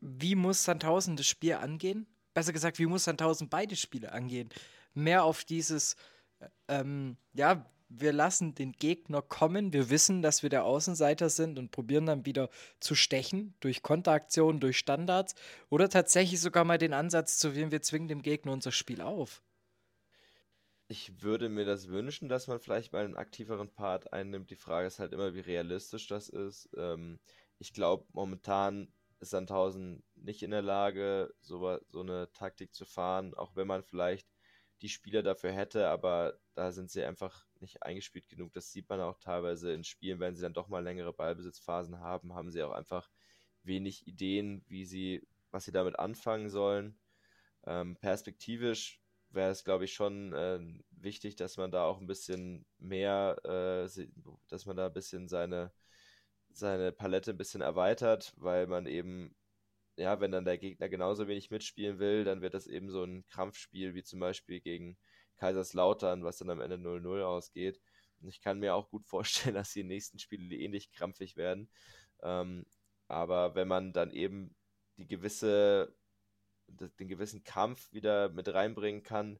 Wie 0.05 0.35
muss 0.35 0.63
Sandhausen 0.63 1.15
das 1.15 1.27
Spiel 1.27 1.53
angehen? 1.53 2.05
Besser 2.33 2.53
gesagt, 2.53 2.77
wie 2.79 2.85
muss 2.85 3.05
Sandhausen 3.05 3.49
beide 3.49 3.75
Spiele 3.75 4.11
angehen? 4.11 4.49
Mehr 4.93 5.23
auf 5.23 5.43
dieses, 5.43 5.95
äh, 6.39 6.47
ähm, 6.67 7.17
ja, 7.33 7.65
wir 7.89 8.13
lassen 8.13 8.55
den 8.55 8.73
Gegner 8.73 9.21
kommen, 9.21 9.73
wir 9.73 9.89
wissen, 9.89 10.21
dass 10.21 10.43
wir 10.43 10.49
der 10.49 10.65
Außenseiter 10.65 11.29
sind 11.29 11.57
und 11.59 11.71
probieren 11.71 12.05
dann 12.05 12.25
wieder 12.25 12.49
zu 12.79 12.95
stechen 12.95 13.55
durch 13.59 13.83
Konteraktionen, 13.83 14.59
durch 14.59 14.77
Standards 14.77 15.35
oder 15.69 15.89
tatsächlich 15.89 16.41
sogar 16.41 16.65
mal 16.65 16.77
den 16.77 16.93
Ansatz 16.93 17.37
zu 17.37 17.55
wählen, 17.55 17.71
wir 17.71 17.81
zwingen 17.81 18.07
dem 18.07 18.21
Gegner 18.21 18.51
unser 18.51 18.71
Spiel 18.71 19.01
auf. 19.01 19.43
Ich 20.87 21.23
würde 21.23 21.49
mir 21.49 21.65
das 21.65 21.87
wünschen, 21.87 22.29
dass 22.29 22.47
man 22.47 22.59
vielleicht 22.59 22.93
mal 22.93 23.05
einen 23.05 23.17
aktiveren 23.17 23.69
Part 23.69 24.13
einnimmt. 24.13 24.51
Die 24.51 24.55
Frage 24.55 24.87
ist 24.87 24.99
halt 24.99 25.13
immer, 25.13 25.33
wie 25.33 25.39
realistisch 25.39 26.07
das 26.07 26.29
ist. 26.29 26.69
Ähm, 26.77 27.19
ich 27.57 27.73
glaube, 27.73 28.05
momentan 28.13 28.87
ist 29.19 29.31
Sandhausen 29.31 30.03
nicht 30.15 30.43
in 30.43 30.51
der 30.51 30.61
Lage, 30.61 31.33
so, 31.41 31.79
so 31.89 32.01
eine 32.01 32.31
Taktik 32.33 32.73
zu 32.73 32.85
fahren, 32.85 33.33
auch 33.33 33.55
wenn 33.55 33.67
man 33.67 33.83
vielleicht 33.83 34.27
die 34.81 34.89
Spieler 34.89 35.23
dafür 35.23 35.51
hätte, 35.51 35.87
aber 35.87 36.37
da 36.53 36.71
sind 36.71 36.91
sie 36.91 37.03
einfach 37.03 37.47
nicht 37.59 37.83
eingespielt 37.83 38.27
genug. 38.27 38.53
Das 38.53 38.71
sieht 38.71 38.89
man 38.89 38.99
auch 38.99 39.19
teilweise 39.19 39.71
in 39.73 39.83
Spielen, 39.83 40.19
wenn 40.19 40.35
sie 40.35 40.41
dann 40.41 40.53
doch 40.53 40.67
mal 40.67 40.83
längere 40.83 41.13
Ballbesitzphasen 41.13 41.99
haben, 41.99 42.33
haben 42.33 42.51
sie 42.51 42.61
auch 42.63 42.71
einfach 42.71 43.09
wenig 43.63 44.05
Ideen, 44.07 44.63
wie 44.67 44.85
sie, 44.85 45.27
was 45.51 45.65
sie 45.65 45.71
damit 45.71 45.97
anfangen 45.97 46.49
sollen. 46.49 46.99
Ähm, 47.65 47.95
perspektivisch 47.97 49.01
wäre 49.29 49.51
es, 49.51 49.63
glaube 49.63 49.85
ich, 49.85 49.93
schon 49.93 50.33
äh, 50.33 50.59
wichtig, 50.91 51.35
dass 51.35 51.57
man 51.57 51.71
da 51.71 51.85
auch 51.85 51.99
ein 51.99 52.07
bisschen 52.07 52.65
mehr, 52.77 53.37
äh, 53.43 54.07
dass 54.49 54.65
man 54.65 54.77
da 54.77 54.87
ein 54.87 54.93
bisschen 54.93 55.27
seine, 55.27 55.71
seine 56.57 56.91
Palette 56.91 57.31
ein 57.31 57.37
bisschen 57.37 57.61
erweitert, 57.61 58.33
weil 58.37 58.67
man 58.67 58.85
eben, 58.87 59.35
ja, 59.97 60.19
wenn 60.19 60.31
dann 60.31 60.45
der 60.45 60.57
Gegner 60.57 60.89
genauso 60.89 61.27
wenig 61.27 61.51
mitspielen 61.51 61.99
will, 61.99 62.23
dann 62.23 62.41
wird 62.41 62.53
das 62.53 62.67
eben 62.67 62.89
so 62.89 63.03
ein 63.03 63.25
Krampfspiel, 63.27 63.93
wie 63.95 64.03
zum 64.03 64.19
Beispiel 64.19 64.61
gegen 64.61 64.97
Kaiserslautern, 65.37 66.23
was 66.23 66.37
dann 66.37 66.49
am 66.49 66.61
Ende 66.61 66.77
0-0 66.77 67.23
ausgeht. 67.23 67.79
Und 68.21 68.29
ich 68.29 68.41
kann 68.41 68.59
mir 68.59 68.75
auch 68.75 68.89
gut 68.89 69.05
vorstellen, 69.05 69.55
dass 69.55 69.73
die 69.73 69.83
nächsten 69.83 70.19
Spiele 70.19 70.55
ähnlich 70.55 70.91
krampfig 70.91 71.35
werden. 71.37 71.69
Ähm, 72.23 72.65
aber 73.07 73.55
wenn 73.55 73.67
man 73.67 73.93
dann 73.93 74.11
eben 74.11 74.55
die 74.97 75.07
gewisse 75.07 75.93
den 76.67 77.07
gewissen 77.07 77.43
Kampf 77.43 77.91
wieder 77.91 78.29
mit 78.29 78.53
reinbringen 78.53 79.03
kann. 79.03 79.39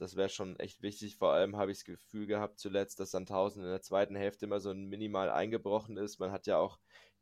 Das 0.00 0.16
wäre 0.16 0.30
schon 0.30 0.58
echt 0.58 0.80
wichtig. 0.80 1.16
Vor 1.16 1.32
allem 1.34 1.58
habe 1.58 1.70
ich 1.72 1.78
das 1.78 1.84
Gefühl 1.84 2.26
gehabt 2.26 2.58
zuletzt, 2.58 3.00
dass 3.00 3.10
Sandhausen 3.10 3.62
in 3.62 3.68
der 3.68 3.82
zweiten 3.82 4.16
Hälfte 4.16 4.46
immer 4.46 4.58
so 4.58 4.72
minimal 4.72 5.28
eingebrochen 5.28 5.98
ist. 5.98 6.18
Man 6.18 6.32
hat 6.32 6.46
ja 6.46 6.56
auch 6.56 6.78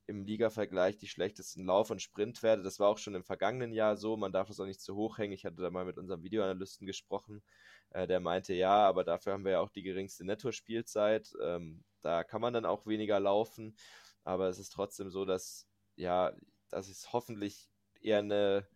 im 0.07 0.23
Liga-Vergleich 0.23 0.97
die 0.97 1.09
schlechtesten 1.09 1.65
Lauf- 1.67 1.91
und 1.91 2.01
Sprintwerte. 2.01 2.63
Das 2.63 2.79
war 2.79 2.89
auch 2.89 2.99
schon 2.99 3.17
im 3.17 3.25
vergangenen 3.25 3.73
Jahr 3.73 3.97
so. 3.97 4.17
Man 4.17 4.31
darf 4.31 4.47
das 4.47 4.61
auch 4.61 4.65
nicht 4.65 4.81
zu 4.81 4.95
hoch 4.95 5.19
hängen. 5.19 5.33
Ich 5.33 5.45
hatte 5.45 5.61
da 5.61 5.71
mal 5.71 5.85
mit 5.87 5.99
unserem 5.99 6.23
Videoanalysten 6.23 6.87
gesprochen. 6.87 7.43
Äh, 7.91 8.07
der 8.07 8.21
meinte, 8.21 8.55
ja, 8.55 8.87
aber 8.87 9.03
dafür 9.03 9.33
haben 9.33 9.45
wir 9.45 9.53
ja 9.53 9.61
auch 9.61 9.71
die 9.71 9.83
geringste 9.83 10.25
Netto-Spielzeit. 10.25 11.35
Ähm, 11.43 11.83
da 12.01 12.23
kann 12.23 12.41
man 12.41 12.55
dann 12.55 12.65
auch 12.65 12.87
weniger 12.87 13.19
laufen. 13.19 13.77
Aber 14.23 14.49
es 14.49 14.61
ist 14.61 14.73
trotzdem 14.73 15.11
so, 15.11 15.25
dass, 15.25 15.67
ja, 15.97 16.33
dass 16.71 16.89
es 16.89 17.13
hoffentlich 17.13 17.69
eher 18.01 18.19
eine 18.19 18.69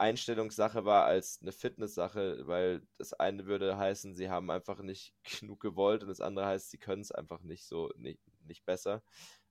Einstellungssache 0.00 0.84
war 0.84 1.04
als 1.04 1.40
eine 1.42 1.52
Fitnesssache, 1.52 2.46
weil 2.46 2.82
das 2.98 3.12
eine 3.12 3.46
würde 3.46 3.76
heißen, 3.76 4.14
sie 4.14 4.30
haben 4.30 4.50
einfach 4.50 4.80
nicht 4.82 5.14
genug 5.40 5.60
gewollt 5.60 6.02
und 6.02 6.08
das 6.08 6.20
andere 6.20 6.46
heißt, 6.46 6.70
sie 6.70 6.78
können 6.78 7.02
es 7.02 7.12
einfach 7.12 7.42
nicht 7.42 7.64
so, 7.66 7.92
nicht, 7.96 8.20
nicht 8.46 8.64
besser. 8.64 9.02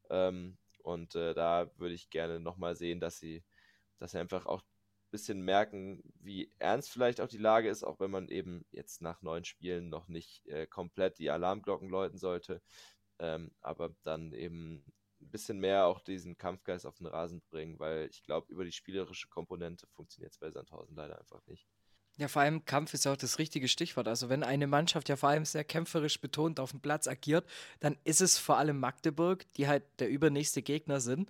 Ähm, 0.10 0.58
und 0.84 1.16
äh, 1.16 1.34
da 1.34 1.70
würde 1.78 1.94
ich 1.96 2.10
gerne 2.10 2.40
nochmal 2.40 2.76
sehen, 2.76 3.00
dass 3.00 3.20
sie, 3.20 3.44
dass 4.00 4.12
sie 4.12 4.20
einfach 4.20 4.46
auch 4.48 4.62
ein 4.62 5.12
bisschen 5.12 5.42
merken, 5.42 6.02
wie 6.20 6.52
ernst 6.60 6.92
vielleicht 6.92 7.22
auch 7.22 7.28
die 7.28 7.38
Lage 7.38 7.70
ist, 7.70 7.84
auch 7.84 8.00
wenn 8.00 8.12
man 8.12 8.30
eben 8.30 8.66
jetzt 8.72 9.02
nach 9.02 9.22
neun 9.22 9.46
Spielen 9.46 9.90
noch 9.90 10.08
nicht 10.08 10.48
äh, 10.48 10.68
komplett 10.68 11.20
die 11.20 11.30
Alarmglocken 11.30 11.90
läuten 11.90 12.18
sollte, 12.18 12.62
ähm, 13.20 13.52
aber 13.62 13.94
dann 14.04 14.34
eben 14.34 14.84
bisschen 15.30 15.60
mehr 15.60 15.86
auch 15.86 16.00
diesen 16.00 16.38
Kampfgeist 16.38 16.86
auf 16.86 16.98
den 16.98 17.08
Rasen 17.08 17.42
bringen, 17.50 17.80
weil 17.80 18.08
ich 18.10 18.24
glaube, 18.24 18.52
über 18.52 18.66
die 18.66 18.72
spielerische 18.72 19.28
Komponente 19.28 19.88
funktioniert 19.88 20.34
es 20.34 20.38
bei 20.38 20.52
Sandhausen 20.52 20.96
leider 20.96 21.20
einfach 21.20 21.46
nicht. 21.48 21.68
Ja, 22.18 22.28
vor 22.28 22.42
allem 22.42 22.66
Kampf 22.66 22.94
ist 22.94 23.06
ja 23.06 23.14
auch 23.14 23.18
das 23.18 23.40
richtige 23.40 23.70
Stichwort. 23.70 24.10
Also 24.10 24.28
wenn 24.28 24.44
eine 24.44 24.68
Mannschaft 24.68 25.08
ja 25.08 25.16
vor 25.16 25.30
allem 25.30 25.46
sehr 25.46 25.64
kämpferisch 25.64 26.20
betont 26.20 26.60
auf 26.60 26.72
dem 26.72 26.82
Platz 26.82 27.08
agiert, 27.08 27.48
dann 27.80 27.98
ist 28.04 28.20
es 28.20 28.38
vor 28.38 28.58
allem 28.58 28.78
Magdeburg, 28.78 29.46
die 29.54 29.70
halt 29.70 29.84
der 30.00 30.10
übernächste 30.10 30.62
Gegner 30.62 31.00
sind. 31.00 31.30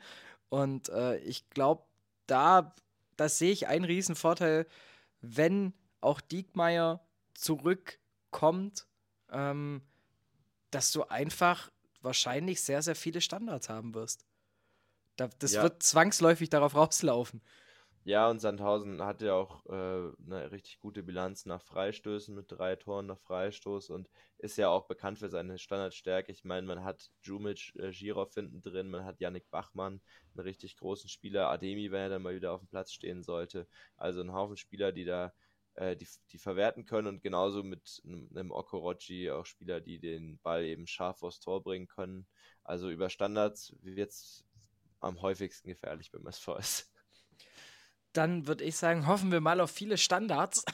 Und 0.49 0.89
äh, 0.89 1.17
ich 1.19 1.47
glaube, 1.51 1.83
da, 2.25 2.73
da 3.17 3.29
sehe 3.29 3.51
ich 3.51 3.67
einen 3.67 3.85
Riesenvorteil, 3.85 4.65
wenn 5.21 5.73
auch 6.01 6.21
Diekmeyer 6.21 7.05
zurückkommt, 7.35 8.87
ähm, 9.31 9.83
dass 10.71 10.91
du 10.91 11.03
einfach 11.03 11.71
wahrscheinlich 12.01 12.61
sehr, 12.61 12.81
sehr 12.81 12.95
viele 12.95 13.21
Standards 13.21 13.69
haben 13.69 13.93
wirst. 13.93 14.25
das 15.17 15.53
ja. 15.53 15.63
wird 15.63 15.83
zwangsläufig 15.83 16.49
darauf 16.49 16.75
rauslaufen. 16.75 17.41
Ja, 18.05 18.29
und 18.29 18.39
Sandhausen 18.39 19.03
hatte 19.03 19.27
ja 19.27 19.33
auch 19.33 19.65
äh, 19.67 19.71
eine 20.25 20.51
richtig 20.51 20.79
gute 20.79 21.03
Bilanz 21.03 21.45
nach 21.45 21.61
Freistößen 21.61 22.33
mit 22.33 22.45
drei 22.49 22.75
Toren 22.75 23.05
nach 23.07 23.19
Freistoß 23.19 23.89
und 23.89 24.09
ist 24.37 24.57
ja 24.57 24.69
auch 24.69 24.87
bekannt 24.87 25.19
für 25.19 25.29
seine 25.29 25.59
Standardstärke. 25.59 26.31
Ich 26.31 26.45
meine, 26.45 26.65
man 26.65 26.83
hat 26.83 27.11
Jumic, 27.21 27.73
äh, 27.75 27.91
Girov 27.91 28.33
hinten 28.33 28.61
drin, 28.61 28.89
man 28.89 29.03
hat 29.05 29.19
Yannick 29.19 29.49
Bachmann, 29.51 30.01
einen 30.33 30.43
richtig 30.43 30.77
großen 30.77 31.09
Spieler, 31.09 31.49
Ademi, 31.49 31.91
wenn 31.91 32.01
er 32.01 32.09
dann 32.09 32.21
mal 32.21 32.33
wieder 32.35 32.53
auf 32.53 32.61
dem 32.61 32.69
Platz 32.69 32.93
stehen 32.93 33.21
sollte. 33.21 33.67
Also 33.97 34.21
ein 34.21 34.33
Haufen 34.33 34.57
Spieler, 34.57 34.91
die 34.91 35.05
da 35.05 35.33
äh, 35.79 35.95
die, 35.95 36.07
die 36.31 36.37
verwerten 36.37 36.85
können 36.85 37.07
und 37.07 37.21
genauso 37.21 37.63
mit 37.63 38.01
einem 38.05 38.51
Okorochi 38.51 39.31
auch 39.31 39.45
Spieler, 39.45 39.79
die 39.79 39.97
den 39.97 40.37
Ball 40.39 40.65
eben 40.65 40.87
scharf 40.87 41.23
aufs 41.23 41.39
Tor 41.39 41.63
bringen 41.63 41.87
können. 41.87 42.27
Also 42.63 42.89
über 42.89 43.09
Standards 43.09 43.73
wird 43.81 44.11
es 44.11 44.43
am 44.99 45.21
häufigsten 45.21 45.69
gefährlich 45.69 46.11
beim 46.11 46.27
SV 46.27 46.57
ist. 46.57 46.91
Dann 48.11 48.45
würde 48.47 48.65
ich 48.65 48.75
sagen, 48.75 49.07
hoffen 49.07 49.31
wir 49.31 49.39
mal 49.39 49.61
auf 49.61 49.71
viele 49.71 49.97
Standards 49.97 50.65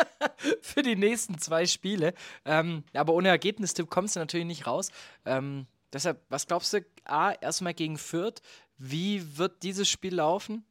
für 0.60 0.82
die 0.82 0.96
nächsten 0.96 1.38
zwei 1.38 1.64
Spiele. 1.64 2.12
Ähm, 2.44 2.84
aber 2.92 3.14
ohne 3.14 3.28
Ergebnistipp 3.28 3.88
kommst 3.88 4.16
du 4.16 4.20
natürlich 4.20 4.46
nicht 4.46 4.66
raus. 4.66 4.90
Ähm, 5.24 5.66
deshalb, 5.92 6.20
was 6.28 6.46
glaubst 6.46 6.74
du? 6.74 6.84
A, 7.04 7.32
erstmal 7.32 7.72
gegen 7.72 7.96
Fürth. 7.96 8.42
Wie 8.76 9.38
wird 9.38 9.62
dieses 9.62 9.88
Spiel 9.88 10.16
laufen? 10.16 10.66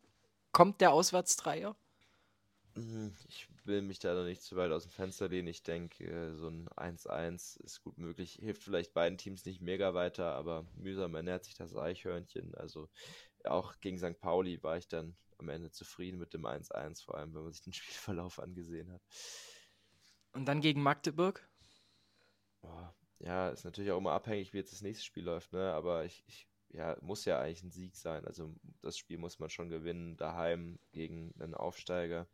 Kommt 0.52 0.82
der 0.82 0.92
Auswärtsdreier? 0.92 1.76
Mhm, 2.76 3.16
ich 3.28 3.48
will 3.72 3.82
mich 3.82 4.00
da 4.00 4.14
noch 4.14 4.26
nicht 4.26 4.42
zu 4.44 4.56
weit 4.56 4.72
aus 4.72 4.84
dem 4.84 4.92
Fenster 4.92 5.30
lehnen. 5.30 5.48
Ich 5.48 5.64
denke, 5.64 6.04
äh, 6.04 6.36
so 6.36 6.48
ein 6.48 6.68
1-1 6.70 7.60
ist 7.62 7.82
gut 7.82 7.98
möglich. 7.98 8.34
Hilft 8.42 8.64
vielleicht 8.64 8.94
beiden 8.94 9.18
Teams 9.18 9.46
nicht 9.46 9.62
mega 9.62 9.94
weiter, 9.94 10.36
aber 10.36 10.66
mühsam 10.76 11.16
ernährt 11.16 11.46
sich 11.46 11.56
das 11.56 11.76
Eichhörnchen. 11.76 12.54
Also 12.56 12.90
auch 13.46 13.80
gegen 13.80 13.98
St. 13.98 14.20
Pauli 14.20 14.62
war 14.62 14.78
ich 14.78 14.88
dann 14.88 15.16
am 15.38 15.50
Ende 15.50 15.72
zufrieden 15.72 16.20
mit 16.20 16.34
dem 16.34 16.46
1-1, 16.46 17.04
vor 17.04 17.16
allem 17.16 17.34
wenn 17.34 17.44
man 17.44 17.54
sich 17.54 17.64
den 17.64 17.74
Spielverlauf 17.74 18.40
angesehen 18.40 18.92
hat. 18.92 19.02
Und 20.34 20.46
dann 20.46 20.62
gegen 20.62 20.84
Magdeburg? 20.84 21.48
Ja, 23.20 23.50
ist 23.50 23.66
natürlich 23.66 23.92
auch 23.92 23.98
immer 23.98 24.12
abhängig, 24.12 24.54
wie 24.54 24.58
jetzt 24.58 24.74
das 24.74 24.82
nächste 24.82 25.06
Spiel 25.06 25.24
läuft, 25.24 25.54
ne? 25.54 25.74
Aber 25.74 26.06
ich, 26.06 26.24
ich 26.28 26.48
ja, 26.70 26.98
muss 27.02 27.26
ja 27.26 27.40
eigentlich 27.40 27.64
ein 27.64 27.72
Sieg 27.72 27.96
sein. 27.96 28.26
Also 28.26 28.56
das 28.82 28.98
Spiel 28.98 29.18
muss 29.18 29.40
man 29.40 29.50
schon 29.50 29.70
gewinnen, 29.70 30.18
daheim 30.18 30.80
gegen 30.92 31.34
einen 31.40 31.54
Aufsteiger. 31.54 32.28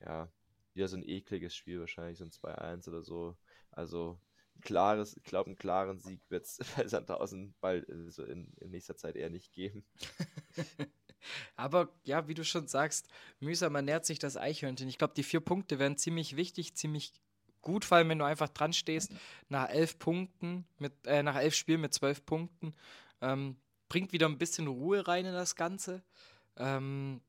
Ja, 0.00 0.28
wieder 0.74 0.88
so 0.88 0.96
ein 0.96 1.08
ekliges 1.08 1.54
Spiel, 1.54 1.80
wahrscheinlich 1.80 2.18
so 2.18 2.24
ein 2.24 2.30
2-1 2.30 2.88
oder 2.88 3.02
so. 3.02 3.36
Also 3.70 4.18
klares, 4.60 5.16
ich 5.16 5.24
glaube, 5.24 5.48
einen 5.48 5.58
klaren 5.58 5.98
Sieg 5.98 6.20
wird 6.28 6.44
es 6.44 6.58
bei 6.76 6.86
Sandhausen 6.86 7.54
bald 7.60 7.88
also 7.90 8.24
in, 8.24 8.52
in 8.60 8.70
nächster 8.70 8.96
Zeit 8.96 9.16
eher 9.16 9.30
nicht 9.30 9.52
geben. 9.52 9.84
Aber 11.56 11.88
ja, 12.04 12.28
wie 12.28 12.34
du 12.34 12.44
schon 12.44 12.68
sagst, 12.68 13.08
mühsam 13.40 13.74
ernährt 13.74 14.04
sich 14.04 14.18
das 14.18 14.36
Eichhörnchen. 14.36 14.88
Ich 14.88 14.98
glaube, 14.98 15.14
die 15.14 15.22
vier 15.22 15.40
Punkte 15.40 15.78
wären 15.78 15.96
ziemlich 15.96 16.36
wichtig, 16.36 16.74
ziemlich 16.74 17.12
gut, 17.62 17.84
vor 17.84 17.96
allem 17.96 18.10
wenn 18.10 18.18
du 18.18 18.26
einfach 18.26 18.50
dran 18.50 18.74
stehst, 18.74 19.12
nach 19.48 19.70
elf 19.70 19.98
Punkten, 19.98 20.66
mit, 20.78 20.92
äh, 21.06 21.22
nach 21.22 21.36
elf 21.36 21.54
Spielen 21.54 21.80
mit 21.80 21.94
zwölf 21.94 22.24
Punkten. 22.26 22.74
Ähm, 23.22 23.56
bringt 23.88 24.12
wieder 24.12 24.26
ein 24.26 24.38
bisschen 24.38 24.66
Ruhe 24.66 25.06
rein 25.06 25.24
in 25.24 25.32
das 25.32 25.56
Ganze. 25.56 26.02
Ähm, 26.56 27.22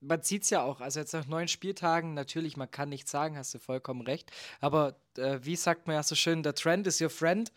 man 0.00 0.22
sieht 0.22 0.44
es 0.44 0.50
ja 0.50 0.62
auch, 0.62 0.80
also 0.80 0.98
jetzt 0.98 1.12
nach 1.12 1.26
neun 1.26 1.46
Spieltagen, 1.46 2.14
natürlich, 2.14 2.56
man 2.56 2.70
kann 2.70 2.88
nichts 2.88 3.10
sagen, 3.10 3.36
hast 3.36 3.52
du 3.54 3.58
vollkommen 3.58 4.00
recht. 4.00 4.32
Aber 4.60 4.96
äh, 5.18 5.38
wie 5.42 5.56
sagt 5.56 5.86
man 5.86 5.96
ja 5.96 6.02
so 6.02 6.14
schön, 6.14 6.42
der 6.42 6.54
Trend 6.54 6.86
is 6.86 7.00
your 7.00 7.10
friend. 7.10 7.52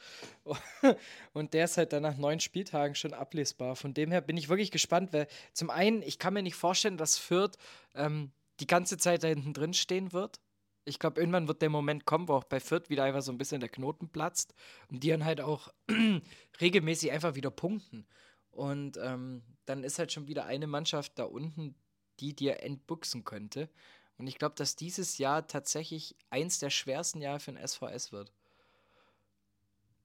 Und 1.34 1.53
der 1.53 1.65
ist 1.65 1.77
halt 1.77 1.93
dann 1.93 2.03
nach 2.03 2.17
neun 2.17 2.39
Spieltagen 2.41 2.95
schon 2.95 3.13
ablesbar. 3.13 3.75
Von 3.75 3.93
dem 3.93 4.12
her 4.12 4.21
bin 4.21 4.38
ich 4.38 4.49
wirklich 4.49 4.71
gespannt, 4.71 5.13
weil 5.13 5.27
zum 5.53 5.69
einen, 5.69 6.01
ich 6.01 6.19
kann 6.19 6.34
mir 6.34 6.43
nicht 6.43 6.56
vorstellen, 6.56 6.97
dass 6.97 7.17
Fürth 7.17 7.58
ähm, 7.95 8.32
die 8.60 8.67
ganze 8.67 8.97
Zeit 8.97 9.23
da 9.23 9.27
hinten 9.29 9.53
drin 9.53 9.73
stehen 9.73 10.12
wird. 10.12 10.41
Ich 10.86 10.99
glaube, 10.99 11.21
irgendwann 11.21 11.47
wird 11.47 11.62
der 11.62 11.69
Moment 11.69 12.06
kommen, 12.06 12.27
wo 12.27 12.34
auch 12.34 12.43
bei 12.43 12.60
Fürth 12.60 12.89
wieder 12.89 13.06
einfach 13.06 13.21
so 13.21 13.32
ein 13.32 13.38
bisschen 13.38 13.62
der 13.62 13.69
Knoten 13.69 14.10
platzt 14.10 14.53
und 14.89 15.01
die 15.01 15.10
dann 15.10 15.23
halt 15.23 15.39
auch 15.39 15.69
regelmäßig 16.62 17.12
einfach 17.12 17.36
wieder 17.36 17.51
punkten. 17.51 18.06
Und 18.51 18.97
ähm, 18.97 19.43
dann 19.65 19.84
ist 19.84 19.97
halt 19.97 20.12
schon 20.12 20.27
wieder 20.27 20.45
eine 20.45 20.67
Mannschaft 20.67 21.17
da 21.17 21.23
unten, 21.23 21.75
die 22.19 22.36
dir 22.36 22.62
entbuchsen 22.62 23.23
könnte. 23.23 23.69
Und 24.17 24.28
ich 24.28 24.38
glaube, 24.38 24.56
dass 24.56 24.76
dieses 24.76 25.17
Jahr 25.17 25.47
tatsächlich 25.47 26.15
eins 26.30 26.60
der 26.60 26.69
schwersten 26.69 27.21
Jahre 27.21 27.39
für 27.39 27.52
ein 27.52 27.67
SVS 27.67 28.12
wird. 28.12 28.32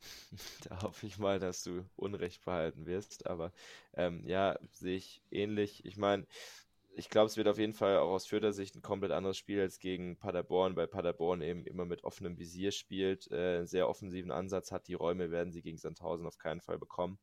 Da 0.69 0.83
hoffe 0.83 1.07
ich 1.07 1.19
mal, 1.19 1.39
dass 1.39 1.63
du 1.65 1.85
Unrecht 1.97 2.45
behalten 2.45 2.87
wirst. 2.87 3.27
Aber 3.27 3.53
ähm, 3.95 4.25
ja, 4.27 4.59
sehe 4.71 4.97
ich 4.97 5.23
ähnlich. 5.31 5.85
Ich 5.85 5.97
meine, 5.97 6.27
ich 6.99 7.11
glaube, 7.11 7.27
es 7.27 7.37
wird 7.37 7.49
auf 7.49 7.59
jeden 7.59 7.75
Fall 7.75 7.99
auch 7.99 8.11
aus 8.11 8.27
Fürther 8.27 8.53
Sicht 8.53 8.75
ein 8.75 8.83
komplett 8.83 9.13
anderes 9.13 9.37
Spiel 9.37 9.61
als 9.61 9.79
gegen 9.79 10.17
Paderborn, 10.17 10.75
weil 10.77 10.89
Paderborn 10.89 11.43
eben 11.43 11.65
immer 11.65 11.85
mit 11.85 12.05
offenem 12.05 12.39
Visier 12.39 12.73
spielt, 12.73 13.31
äh, 13.31 13.59
einen 13.59 13.67
sehr 13.67 13.89
offensiven 13.89 14.31
Ansatz 14.33 14.73
hat. 14.73 14.89
Die 14.89 14.95
Räume 14.95 15.31
werden 15.31 15.53
sie 15.53 15.63
gegen 15.63 15.79
Sandhausen 15.79 16.27
auf 16.27 16.39
keinen 16.39 16.61
Fall 16.61 16.79
bekommen. 16.79 17.19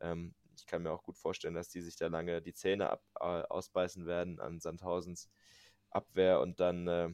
Ähm, 0.00 0.34
ich 0.58 0.66
kann 0.66 0.82
mir 0.82 0.92
auch 0.92 1.02
gut 1.02 1.16
vorstellen, 1.16 1.54
dass 1.54 1.68
die 1.68 1.80
sich 1.80 1.96
da 1.96 2.08
lange 2.08 2.42
die 2.42 2.54
Zähne 2.54 2.90
ab, 2.90 3.02
äh, 3.20 3.24
ausbeißen 3.24 4.06
werden 4.06 4.40
an 4.40 4.60
Sandhausens 4.60 5.30
Abwehr 5.90 6.40
und 6.40 6.60
dann 6.60 6.86
äh, 6.86 7.10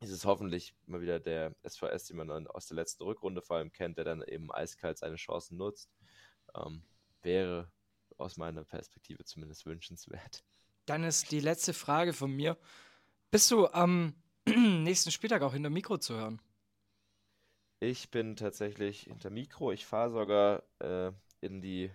ist 0.00 0.10
es 0.10 0.24
hoffentlich 0.24 0.74
mal 0.86 1.00
wieder 1.00 1.20
der 1.20 1.54
SVS, 1.66 2.06
den 2.06 2.16
man 2.16 2.28
dann 2.28 2.46
aus 2.46 2.66
der 2.66 2.76
letzten 2.76 3.04
Rückrunde 3.04 3.42
vor 3.42 3.56
allem 3.56 3.72
kennt, 3.72 3.98
der 3.98 4.04
dann 4.04 4.22
eben 4.22 4.52
eiskalt 4.52 4.98
seine 4.98 5.16
Chancen 5.16 5.56
nutzt. 5.56 5.90
Ähm, 6.54 6.82
wäre 7.22 7.70
aus 8.18 8.36
meiner 8.36 8.64
Perspektive 8.64 9.24
zumindest 9.24 9.66
wünschenswert. 9.66 10.44
Dann 10.86 11.04
ist 11.04 11.30
die 11.30 11.40
letzte 11.40 11.72
Frage 11.72 12.12
von 12.12 12.32
mir. 12.32 12.58
Bist 13.30 13.50
du 13.50 13.66
am 13.68 14.14
nächsten 14.46 15.10
Spieltag 15.10 15.42
auch 15.42 15.52
hinter 15.52 15.70
Mikro 15.70 15.98
zu 15.98 16.14
hören? 16.14 16.40
Ich 17.78 18.10
bin 18.10 18.36
tatsächlich 18.36 19.02
hinter 19.02 19.30
Mikro. 19.30 19.72
Ich 19.72 19.86
fahre 19.86 20.10
sogar 20.10 20.62
äh, 20.80 21.12
in 21.40 21.60
die 21.60 21.90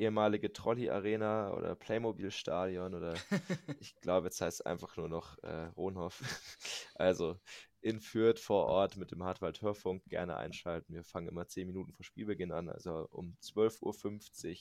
ehemalige 0.00 0.52
Trolley-Arena 0.52 1.52
oder 1.52 1.76
Playmobil-Stadion 1.76 2.94
oder 2.94 3.14
ich 3.80 3.94
glaube, 4.00 4.28
jetzt 4.28 4.40
heißt 4.40 4.60
es 4.60 4.66
einfach 4.66 4.96
nur 4.96 5.08
noch 5.08 5.38
äh, 5.42 5.66
Rohnhof. 5.76 6.20
also 6.94 7.38
in 7.82 8.00
Fürth 8.00 8.40
vor 8.40 8.66
Ort 8.66 8.96
mit 8.96 9.10
dem 9.10 9.22
Hartwald 9.22 9.60
Hörfunk 9.62 10.04
gerne 10.06 10.36
einschalten. 10.36 10.94
Wir 10.94 11.04
fangen 11.04 11.28
immer 11.28 11.46
10 11.46 11.66
Minuten 11.66 11.92
vor 11.92 12.04
Spielbeginn 12.04 12.52
an, 12.52 12.68
also 12.68 13.08
um 13.10 13.36
12.50 13.42 14.50
Uhr 14.50 14.58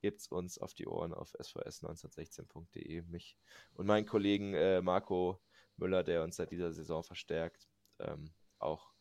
gibt 0.00 0.20
es 0.20 0.28
uns 0.28 0.58
auf 0.58 0.72
die 0.72 0.86
Ohren 0.86 1.12
auf 1.12 1.34
svs1916.de. 1.34 3.02
Mich 3.02 3.36
und 3.74 3.86
meinen 3.86 4.06
Kollegen 4.06 4.54
äh, 4.54 4.80
Marco 4.80 5.40
Müller, 5.76 6.02
der 6.02 6.22
uns 6.24 6.36
seit 6.36 6.50
dieser 6.50 6.72
Saison 6.72 7.02
verstärkt. 7.02 7.68
Ähm, 7.98 8.32
auch 8.58 8.92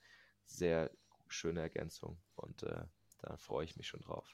sehr 0.45 0.91
schöne 1.29 1.61
Ergänzung 1.61 2.17
und 2.35 2.63
äh, 2.63 2.83
da 3.21 3.37
freue 3.37 3.65
ich 3.65 3.75
mich 3.75 3.87
schon 3.87 4.01
drauf. 4.01 4.25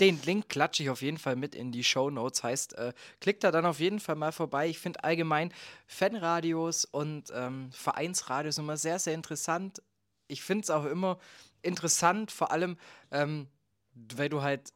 Den 0.00 0.20
Link 0.22 0.48
klatsche 0.48 0.82
ich 0.82 0.90
auf 0.90 1.02
jeden 1.02 1.18
Fall 1.18 1.36
mit 1.36 1.54
in 1.54 1.70
die 1.70 1.84
Show 1.84 2.10
Notes. 2.10 2.42
Heißt, 2.42 2.74
äh, 2.74 2.92
klickt 3.20 3.44
da 3.44 3.52
dann 3.52 3.64
auf 3.64 3.78
jeden 3.78 4.00
Fall 4.00 4.16
mal 4.16 4.32
vorbei. 4.32 4.68
Ich 4.68 4.78
finde 4.78 5.04
allgemein 5.04 5.52
Fanradios 5.86 6.84
und 6.84 7.32
ähm, 7.32 7.70
Vereinsradios 7.72 8.58
immer 8.58 8.76
sehr, 8.76 8.98
sehr 8.98 9.14
interessant. 9.14 9.82
Ich 10.26 10.42
finde 10.42 10.64
es 10.64 10.70
auch 10.70 10.84
immer 10.84 11.18
interessant, 11.62 12.32
vor 12.32 12.50
allem, 12.50 12.76
ähm, 13.12 13.46
weil 13.94 14.28
du 14.28 14.42
halt, 14.42 14.72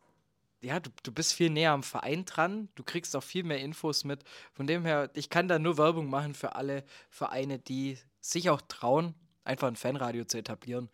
ja, 0.61 0.79
du, 0.79 0.91
du 1.03 1.13
bist 1.13 1.33
viel 1.33 1.51
näher 1.51 1.73
am 1.73 1.83
Verein 1.83 2.25
dran. 2.25 2.69
Du 2.77 2.85
kriegst 2.85 3.17
auch 3.17 3.23
viel 3.23 3.43
mehr 3.43 3.59
Infos 3.59 4.05
mit. 4.05 4.23
Von 4.53 4.69
dem 4.69 4.85
her, 4.85 5.11
ich 5.15 5.31
kann 5.31 5.49
da 5.49 5.59
nur 5.59 5.79
Werbung 5.79 6.09
machen 6.09 6.35
für 6.35 6.55
alle 6.55 6.85
Vereine, 7.11 7.59
die 7.59 7.99
sich 8.21 8.51
auch 8.51 8.61
trauen, 8.63 9.15
einfach 9.43 9.67
ein 9.67 9.77
Fanradio 9.77 10.25
zu 10.25 10.39
etablieren. 10.39 10.91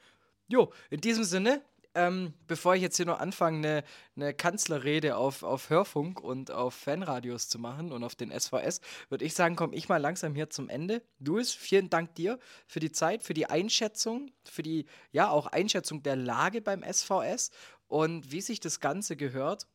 Jo, 0.48 0.72
in 0.90 1.00
diesem 1.00 1.24
Sinne, 1.24 1.62
ähm, 1.94 2.34
bevor 2.46 2.74
ich 2.74 2.82
jetzt 2.82 2.96
hier 2.96 3.06
noch 3.06 3.20
anfange, 3.20 3.56
eine, 3.58 3.84
eine 4.16 4.34
Kanzlerrede 4.34 5.16
auf, 5.16 5.42
auf 5.42 5.70
Hörfunk 5.70 6.20
und 6.20 6.50
auf 6.50 6.74
Fanradios 6.74 7.48
zu 7.48 7.58
machen 7.58 7.92
und 7.92 8.02
auf 8.02 8.14
den 8.14 8.30
SVS, 8.30 8.80
würde 9.08 9.24
ich 9.24 9.34
sagen, 9.34 9.56
komme 9.56 9.76
ich 9.76 9.88
mal 9.88 9.98
langsam 9.98 10.34
hier 10.34 10.50
zum 10.50 10.68
Ende. 10.68 11.02
Luis, 11.20 11.52
vielen 11.52 11.90
Dank 11.90 12.14
dir 12.16 12.38
für 12.66 12.80
die 12.80 12.92
Zeit, 12.92 13.22
für 13.22 13.34
die 13.34 13.46
Einschätzung, 13.46 14.32
für 14.44 14.62
die, 14.62 14.86
ja, 15.12 15.30
auch 15.30 15.46
Einschätzung 15.46 16.02
der 16.02 16.16
Lage 16.16 16.60
beim 16.60 16.82
SVS 16.82 17.50
und 17.86 18.32
wie 18.32 18.40
sich 18.40 18.60
das 18.60 18.80
Ganze 18.80 19.16
gehört. 19.16 19.68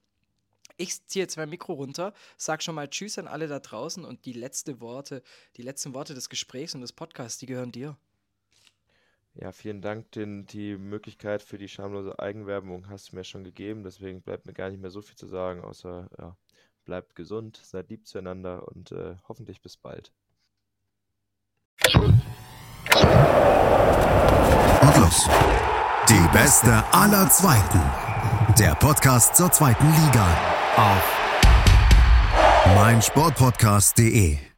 Ich 0.77 1.05
ziehe 1.08 1.23
jetzt 1.23 1.38
mein 1.38 1.49
Mikro 1.49 1.73
runter, 1.73 2.13
sag 2.38 2.63
schon 2.63 2.75
mal 2.75 2.89
Tschüss 2.89 3.17
an 3.17 3.27
alle 3.27 3.47
da 3.47 3.60
draußen 3.60 4.05
und 4.05 4.25
die 4.25 4.34
letzte 4.34 4.79
Worte, 4.79 5.23
die 5.58 5.62
letzten 5.62 5.93
Worte 5.93 6.13
des 6.13 6.29
Gesprächs 6.29 6.75
und 6.75 6.82
des 6.82 6.93
Podcasts, 6.93 7.38
die 7.38 7.47
gehören 7.47 7.71
dir. 7.71 7.97
Ja, 9.36 9.52
vielen 9.52 9.82
Dank. 9.82 10.12
Den, 10.12 10.46
die 10.46 10.78
Möglichkeit 10.78 11.42
für 11.42 11.58
die 11.58 11.68
schamlose 11.68 12.20
Eigenwerbung 12.20 12.89
hast 12.89 13.12
du 13.12 13.15
mir 13.15 13.24
schon 13.24 13.44
gegeben. 13.44 13.84
Deswegen 13.84 14.22
bleibt 14.22 14.46
mir 14.46 14.54
gar 14.54 14.70
nicht 14.70 14.82
mehr 14.82 14.92
so 14.92 15.02
viel 15.02 15.15
zu 15.15 15.28
sagen, 15.28 15.62
außer 15.62 16.10
ja, 16.18 16.36
bleibt 16.86 17.15
gesund, 17.15 17.60
seid 17.63 17.89
lieb 17.89 18.08
zueinander 18.08 18.68
und 18.68 18.92
äh, 18.92 19.15
hoffentlich 19.28 19.62
bis 19.62 19.78
bald. 19.78 20.12
Und 24.82 24.98
los. 24.98 25.30
Die 26.10 26.28
beste 26.34 26.84
aller 26.92 27.30
Zweiten. 27.30 27.80
Der 28.58 28.76
Podcast 28.76 29.36
zur 29.36 29.52
zweiten 29.52 29.86
Liga. 29.86 30.28
Auf 30.76 31.15
meinsportpodcast.de 32.76 34.48